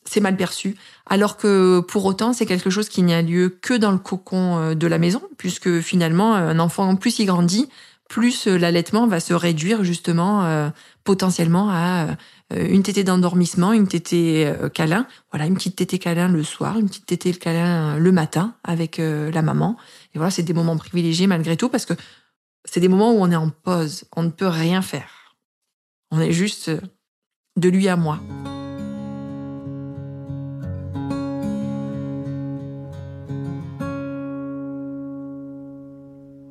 c'est 0.05 0.21
mal 0.21 0.37
perçu. 0.37 0.77
Alors 1.07 1.37
que 1.37 1.81
pour 1.81 2.05
autant, 2.05 2.33
c'est 2.33 2.47
quelque 2.47 2.71
chose 2.71 2.89
qui 2.89 3.03
n'y 3.03 3.15
a 3.15 3.23
lieu 3.23 3.49
que 3.63 3.75
dans 3.75 3.93
le 3.93 3.99
cocon 3.99 4.59
euh, 4.59 4.75
de 4.75 4.87
la 4.87 4.99
maison, 4.99 5.23
puisque 5.39 5.81
finalement, 5.81 6.35
un 6.35 6.59
enfant, 6.59 6.97
plus 6.97 7.19
il 7.19 7.27
grandit, 7.27 7.69
plus 8.09 8.47
l'allaitement 8.47 9.07
va 9.07 9.19
se 9.19 9.33
réduire 9.33 9.83
justement 9.83 10.71
potentiellement 11.05 11.71
à 11.71 12.07
une 12.57 12.83
tétée 12.83 13.05
d'endormissement, 13.05 13.73
une 13.73 13.89
tétée 13.89 14.53
câlin. 14.73 15.07
Voilà, 15.31 15.47
une 15.47 15.55
petite 15.55 15.77
tétée 15.77 15.99
câlin 15.99 16.29
le 16.29 16.43
soir, 16.43 16.79
une 16.79 16.89
petite 16.89 17.07
tétée 17.07 17.33
câlin 17.33 17.99
le 17.99 18.13
matin 18.13 18.55
avec 18.65 18.99
la 18.99 19.43
maman. 19.43 19.77
Et 20.15 20.19
voilà, 20.19 20.31
c'est 20.31 20.43
des 20.43 20.55
moments 20.55 20.77
privilégiés 20.77 21.27
malgré 21.27 21.57
tout 21.57 21.69
parce 21.69 21.87
que 21.87 21.95
c'est 22.65 22.81
des 22.81 22.89
moments 22.89 23.13
où 23.13 23.19
on 23.21 23.31
est 23.31 23.37
en 23.37 23.51
pause, 23.51 24.05
on 24.17 24.23
ne 24.23 24.31
peut 24.31 24.49
rien 24.49 24.83
faire. 24.83 25.37
On 26.11 26.21
est 26.21 26.33
juste 26.33 26.71
de 27.57 27.69
lui 27.69 27.89
à 27.89 27.97
moi. 27.97 28.21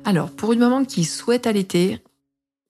Alors, 0.06 0.30
pour 0.30 0.52
une 0.52 0.58
maman 0.58 0.84
qui 0.84 1.04
souhaite 1.04 1.46
allaiter, 1.46 1.98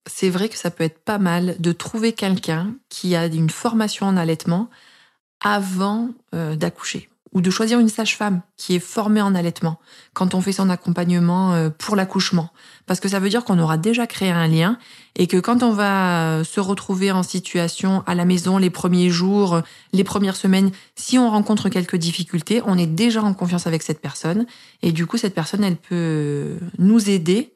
c'est 0.07 0.31
vrai 0.31 0.49
que 0.49 0.57
ça 0.57 0.71
peut 0.71 0.85
être 0.85 0.99
pas 0.99 1.19
mal 1.19 1.57
de 1.59 1.73
trouver 1.73 2.13
quelqu'un 2.13 2.75
qui 2.89 3.17
a 3.17 3.27
une 3.27 3.51
formation 3.51 4.07
en 4.07 4.17
allaitement 4.17 4.69
avant 5.41 6.11
euh, 6.35 6.57
d'accoucher 6.57 7.09
ou 7.33 7.41
de 7.41 7.51
choisir 7.51 7.81
une 7.81 7.89
sage-femme 7.89 8.43
qui 8.57 8.77
est 8.77 8.81
formée 8.81 9.21
en 9.21 9.35
allaitement 9.35 9.81
quand 10.13 10.35
on 10.35 10.41
fait 10.41 10.53
son 10.53 10.71
accompagnement 10.71 11.53
euh, 11.53 11.69
pour 11.69 11.97
l'accouchement. 11.97 12.51
Parce 12.87 13.01
que 13.01 13.09
ça 13.09 13.19
veut 13.19 13.29
dire 13.29 13.45
qu'on 13.45 13.59
aura 13.59 13.77
déjà 13.77 14.07
créé 14.07 14.31
un 14.31 14.47
lien 14.47 14.79
et 15.17 15.27
que 15.27 15.39
quand 15.39 15.65
on 15.65 15.73
va 15.73 16.45
se 16.45 16.61
retrouver 16.61 17.11
en 17.11 17.25
situation 17.25 18.05
à 18.07 18.15
la 18.15 18.25
maison 18.25 18.57
les 18.57 18.71
premiers 18.71 19.11
jours, 19.11 19.63
les 19.93 20.05
premières 20.05 20.37
semaines, 20.37 20.71
si 20.95 21.19
on 21.19 21.29
rencontre 21.29 21.69
quelques 21.71 21.97
difficultés, 21.97 22.63
on 22.67 22.79
est 22.79 22.87
déjà 22.87 23.23
en 23.23 23.35
confiance 23.35 23.67
avec 23.67 23.83
cette 23.83 24.01
personne 24.01 24.47
et 24.83 24.93
du 24.93 25.07
coup 25.07 25.17
cette 25.17 25.35
personne 25.35 25.65
elle 25.65 25.77
peut 25.77 26.57
nous 26.79 27.11
aider 27.11 27.53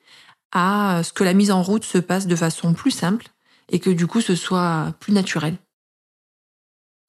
à 0.52 1.02
ce 1.04 1.12
que 1.12 1.24
la 1.24 1.34
mise 1.34 1.50
en 1.50 1.62
route 1.62 1.84
se 1.84 1.98
passe 1.98 2.26
de 2.26 2.36
façon 2.36 2.72
plus 2.72 2.90
simple 2.90 3.28
et 3.70 3.78
que 3.78 3.90
du 3.90 4.06
coup 4.06 4.20
ce 4.20 4.34
soit 4.34 4.94
plus 5.00 5.12
naturel. 5.12 5.56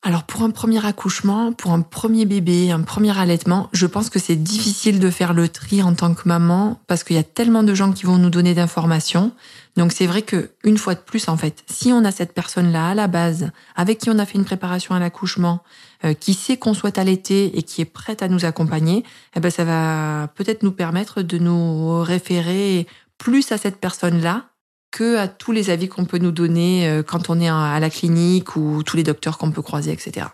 Alors 0.01 0.23
pour 0.23 0.43
un 0.43 0.49
premier 0.49 0.85
accouchement, 0.85 1.51
pour 1.51 1.73
un 1.73 1.81
premier 1.81 2.25
bébé, 2.25 2.71
un 2.71 2.83
premier 2.83 3.17
allaitement, 3.19 3.69
je 3.73 3.85
pense 3.85 4.09
que 4.09 4.17
c'est 4.17 4.37
difficile 4.37 4.99
de 4.99 5.09
faire 5.09 5.33
le 5.33 5.49
tri 5.49 5.83
en 5.83 5.93
tant 5.93 6.13
que 6.13 6.25
maman 6.25 6.79
parce 6.87 7.03
qu'il 7.03 7.17
y 7.17 7.19
a 7.19 7.23
tellement 7.23 7.63
de 7.63 7.73
gens 7.73 7.91
qui 7.91 8.05
vont 8.05 8.17
nous 8.17 8.29
donner 8.29 8.53
d'informations. 8.53 9.33
Donc 9.75 9.91
c'est 9.91 10.05
vrai 10.05 10.21
que 10.21 10.51
une 10.63 10.77
fois 10.77 10.95
de 10.95 11.01
plus 11.01 11.27
en 11.27 11.35
fait, 11.35 11.65
si 11.67 11.91
on 11.91 12.05
a 12.05 12.11
cette 12.11 12.33
personne-là 12.33 12.91
à 12.91 12.95
la 12.95 13.07
base 13.07 13.51
avec 13.75 13.97
qui 13.97 14.09
on 14.09 14.19
a 14.19 14.25
fait 14.25 14.37
une 14.37 14.45
préparation 14.45 14.95
à 14.95 14.99
l'accouchement, 14.99 15.63
euh, 16.05 16.13
qui 16.13 16.33
sait 16.33 16.55
qu'on 16.55 16.73
souhaite 16.73 16.97
allaiter 16.97 17.57
et 17.57 17.63
qui 17.63 17.81
est 17.81 17.85
prête 17.85 18.23
à 18.23 18.29
nous 18.29 18.45
accompagner, 18.45 19.03
eh 19.35 19.41
ben 19.41 19.51
ça 19.51 19.65
va 19.65 20.29
peut-être 20.33 20.63
nous 20.63 20.71
permettre 20.71 21.23
de 21.23 21.37
nous 21.37 22.01
référer 22.03 22.87
plus 23.19 23.51
à 23.51 23.59
cette 23.59 23.77
personne-là 23.77 24.49
que 24.91 25.17
à 25.17 25.27
tous 25.27 25.51
les 25.51 25.69
avis 25.69 25.87
qu'on 25.87 26.05
peut 26.05 26.17
nous 26.17 26.31
donner 26.31 26.89
euh, 26.89 27.03
quand 27.03 27.29
on 27.29 27.39
est 27.39 27.49
à 27.49 27.79
la 27.79 27.89
clinique 27.91 28.55
ou 28.55 28.81
tous 28.81 28.97
les 28.97 29.03
docteurs 29.03 29.37
qu'on 29.37 29.51
peut 29.51 29.61
croiser, 29.61 29.91
etc. 29.91 30.25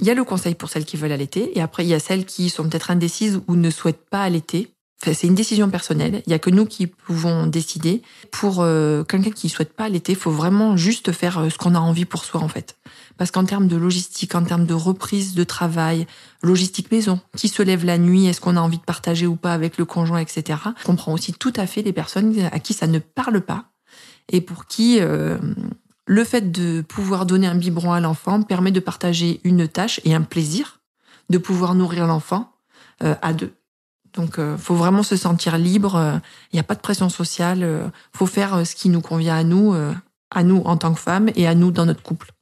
Il 0.00 0.06
y 0.06 0.10
a 0.10 0.14
le 0.14 0.24
conseil 0.24 0.54
pour 0.54 0.68
celles 0.68 0.84
qui 0.84 0.96
veulent 0.96 1.12
allaiter, 1.12 1.56
et 1.56 1.62
après, 1.62 1.84
il 1.84 1.88
y 1.88 1.94
a 1.94 2.00
celles 2.00 2.24
qui 2.24 2.50
sont 2.50 2.68
peut-être 2.68 2.90
indécises 2.90 3.40
ou 3.46 3.56
ne 3.56 3.70
souhaitent 3.70 4.08
pas 4.08 4.22
allaiter. 4.22 4.72
Enfin, 5.02 5.14
c'est 5.14 5.26
une 5.26 5.34
décision 5.34 5.68
personnelle. 5.68 6.22
Il 6.26 6.30
y 6.30 6.34
a 6.34 6.38
que 6.38 6.50
nous 6.50 6.64
qui 6.64 6.86
pouvons 6.86 7.46
décider. 7.46 8.02
Pour 8.30 8.62
euh, 8.62 9.04
quelqu'un 9.04 9.30
qui 9.30 9.48
souhaite 9.48 9.74
pas 9.74 9.84
allaiter, 9.84 10.12
il 10.12 10.18
faut 10.18 10.30
vraiment 10.30 10.76
juste 10.76 11.12
faire 11.12 11.38
euh, 11.38 11.50
ce 11.50 11.58
qu'on 11.58 11.74
a 11.74 11.78
envie 11.78 12.04
pour 12.04 12.24
soi, 12.24 12.40
en 12.40 12.48
fait. 12.48 12.76
Parce 13.18 13.30
qu'en 13.30 13.44
termes 13.44 13.68
de 13.68 13.76
logistique, 13.76 14.34
en 14.34 14.44
termes 14.44 14.66
de 14.66 14.74
reprise 14.74 15.34
de 15.34 15.44
travail, 15.44 16.06
logistique 16.42 16.90
maison, 16.90 17.20
qui 17.36 17.48
se 17.48 17.62
lève 17.62 17.84
la 17.84 17.98
nuit, 17.98 18.26
est-ce 18.26 18.40
qu'on 18.40 18.56
a 18.56 18.60
envie 18.60 18.78
de 18.78 18.84
partager 18.84 19.26
ou 19.26 19.36
pas 19.36 19.52
avec 19.52 19.78
le 19.78 19.84
conjoint, 19.84 20.18
etc. 20.18 20.58
Je 20.78 20.84
comprends 20.84 21.12
aussi 21.12 21.32
tout 21.32 21.52
à 21.56 21.66
fait 21.66 21.82
les 21.82 21.92
personnes 21.92 22.34
à 22.50 22.58
qui 22.58 22.74
ça 22.74 22.86
ne 22.86 22.98
parle 22.98 23.40
pas 23.40 23.66
et 24.28 24.40
pour 24.40 24.66
qui 24.66 24.98
euh, 25.00 25.36
le 26.06 26.24
fait 26.24 26.50
de 26.50 26.80
pouvoir 26.82 27.26
donner 27.26 27.46
un 27.46 27.54
biberon 27.54 27.92
à 27.92 28.00
l'enfant 28.00 28.42
permet 28.42 28.72
de 28.72 28.80
partager 28.80 29.40
une 29.44 29.68
tâche 29.68 30.00
et 30.04 30.14
un 30.14 30.22
plaisir, 30.22 30.80
de 31.30 31.38
pouvoir 31.38 31.74
nourrir 31.74 32.06
l'enfant 32.06 32.52
euh, 33.02 33.14
à 33.22 33.32
deux. 33.32 33.54
Donc, 34.14 34.38
euh, 34.38 34.58
faut 34.58 34.74
vraiment 34.74 35.02
se 35.02 35.16
sentir 35.16 35.56
libre. 35.56 36.20
Il 36.52 36.56
n'y 36.56 36.60
a 36.60 36.64
pas 36.64 36.74
de 36.74 36.80
pression 36.80 37.08
sociale. 37.08 37.62
Euh, 37.62 37.88
faut 38.12 38.26
faire 38.26 38.66
ce 38.66 38.74
qui 38.74 38.88
nous 38.88 39.00
convient 39.00 39.36
à 39.36 39.44
nous, 39.44 39.74
à 40.30 40.42
nous 40.42 40.60
en 40.64 40.76
tant 40.76 40.92
que 40.92 41.00
femmes 41.00 41.30
et 41.34 41.46
à 41.46 41.54
nous 41.54 41.70
dans 41.70 41.86
notre 41.86 42.02
couple. 42.02 42.32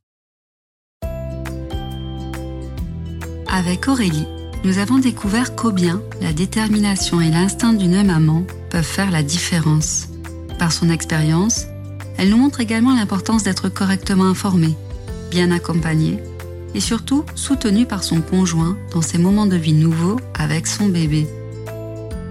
Avec 3.53 3.89
Aurélie, 3.89 4.29
nous 4.63 4.79
avons 4.79 4.99
découvert 4.99 5.57
combien 5.57 6.01
la 6.21 6.33
détermination 6.33 7.21
et 7.21 7.31
l'instinct 7.31 7.73
d'une 7.73 8.05
maman 8.05 8.45
peuvent 8.71 8.85
faire 8.85 9.11
la 9.11 9.25
différence. 9.25 10.09
Par 10.61 10.73
son 10.73 10.89
expérience, 10.89 11.67
elle 12.17 12.31
nous 12.31 12.37
montre 12.37 12.61
également 12.61 12.95
l'importance 12.95 13.43
d'être 13.43 13.69
correctement 13.69 14.27
informée, 14.27 14.77
bien 15.33 15.51
accompagnée 15.51 16.21
et 16.77 16.81
surtout 16.81 17.25
soutenue 17.35 17.87
par 17.87 18.05
son 18.05 18.21
conjoint 18.21 18.77
dans 18.93 19.03
ses 19.03 19.19
moments 19.19 19.47
de 19.47 19.57
vie 19.57 19.73
nouveaux 19.73 20.21
avec 20.39 20.69
son 20.69 20.87
bébé. 20.87 21.27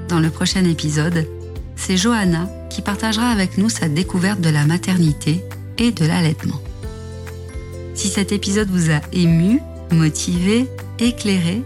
Dans 0.08 0.22
le 0.22 0.30
prochain 0.30 0.64
épisode, 0.64 1.28
c'est 1.76 1.98
Johanna 1.98 2.50
qui 2.70 2.82
partagera 2.82 3.30
avec 3.30 3.58
nous 3.58 3.68
sa 3.68 3.90
découverte 3.90 4.40
de 4.40 4.50
la 4.50 4.66
maternité 4.66 5.44
et 5.78 5.92
de 5.92 6.06
l'allaitement. 6.06 6.62
Si 7.94 8.08
cet 8.08 8.32
épisode 8.32 8.70
vous 8.70 8.90
a 8.90 9.02
ému, 9.12 9.60
motivé, 9.92 10.70
éclairé, 11.02 11.64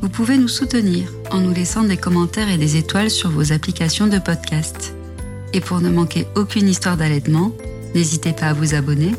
vous 0.00 0.08
pouvez 0.08 0.36
nous 0.36 0.48
soutenir 0.48 1.08
en 1.30 1.38
nous 1.38 1.54
laissant 1.54 1.84
des 1.84 1.96
commentaires 1.96 2.50
et 2.50 2.58
des 2.58 2.76
étoiles 2.76 3.10
sur 3.10 3.30
vos 3.30 3.52
applications 3.52 4.06
de 4.06 4.18
podcast. 4.18 4.94
Et 5.52 5.60
pour 5.60 5.80
ne 5.80 5.90
manquer 5.90 6.26
aucune 6.34 6.68
histoire 6.68 6.96
d'allaitement, 6.96 7.52
n'hésitez 7.94 8.32
pas 8.32 8.46
à 8.46 8.52
vous 8.52 8.74
abonner. 8.74 9.12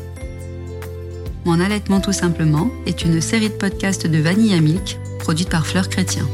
Mon 1.44 1.60
allaitement 1.60 2.00
tout 2.00 2.12
simplement 2.12 2.70
est 2.86 3.04
une 3.04 3.20
série 3.20 3.48
de 3.48 3.54
podcasts 3.54 4.06
de 4.06 4.18
Vanilla 4.18 4.60
Milk 4.60 4.98
produite 5.20 5.50
par 5.50 5.66
Fleur 5.66 5.88
Chrétien. 5.88 6.26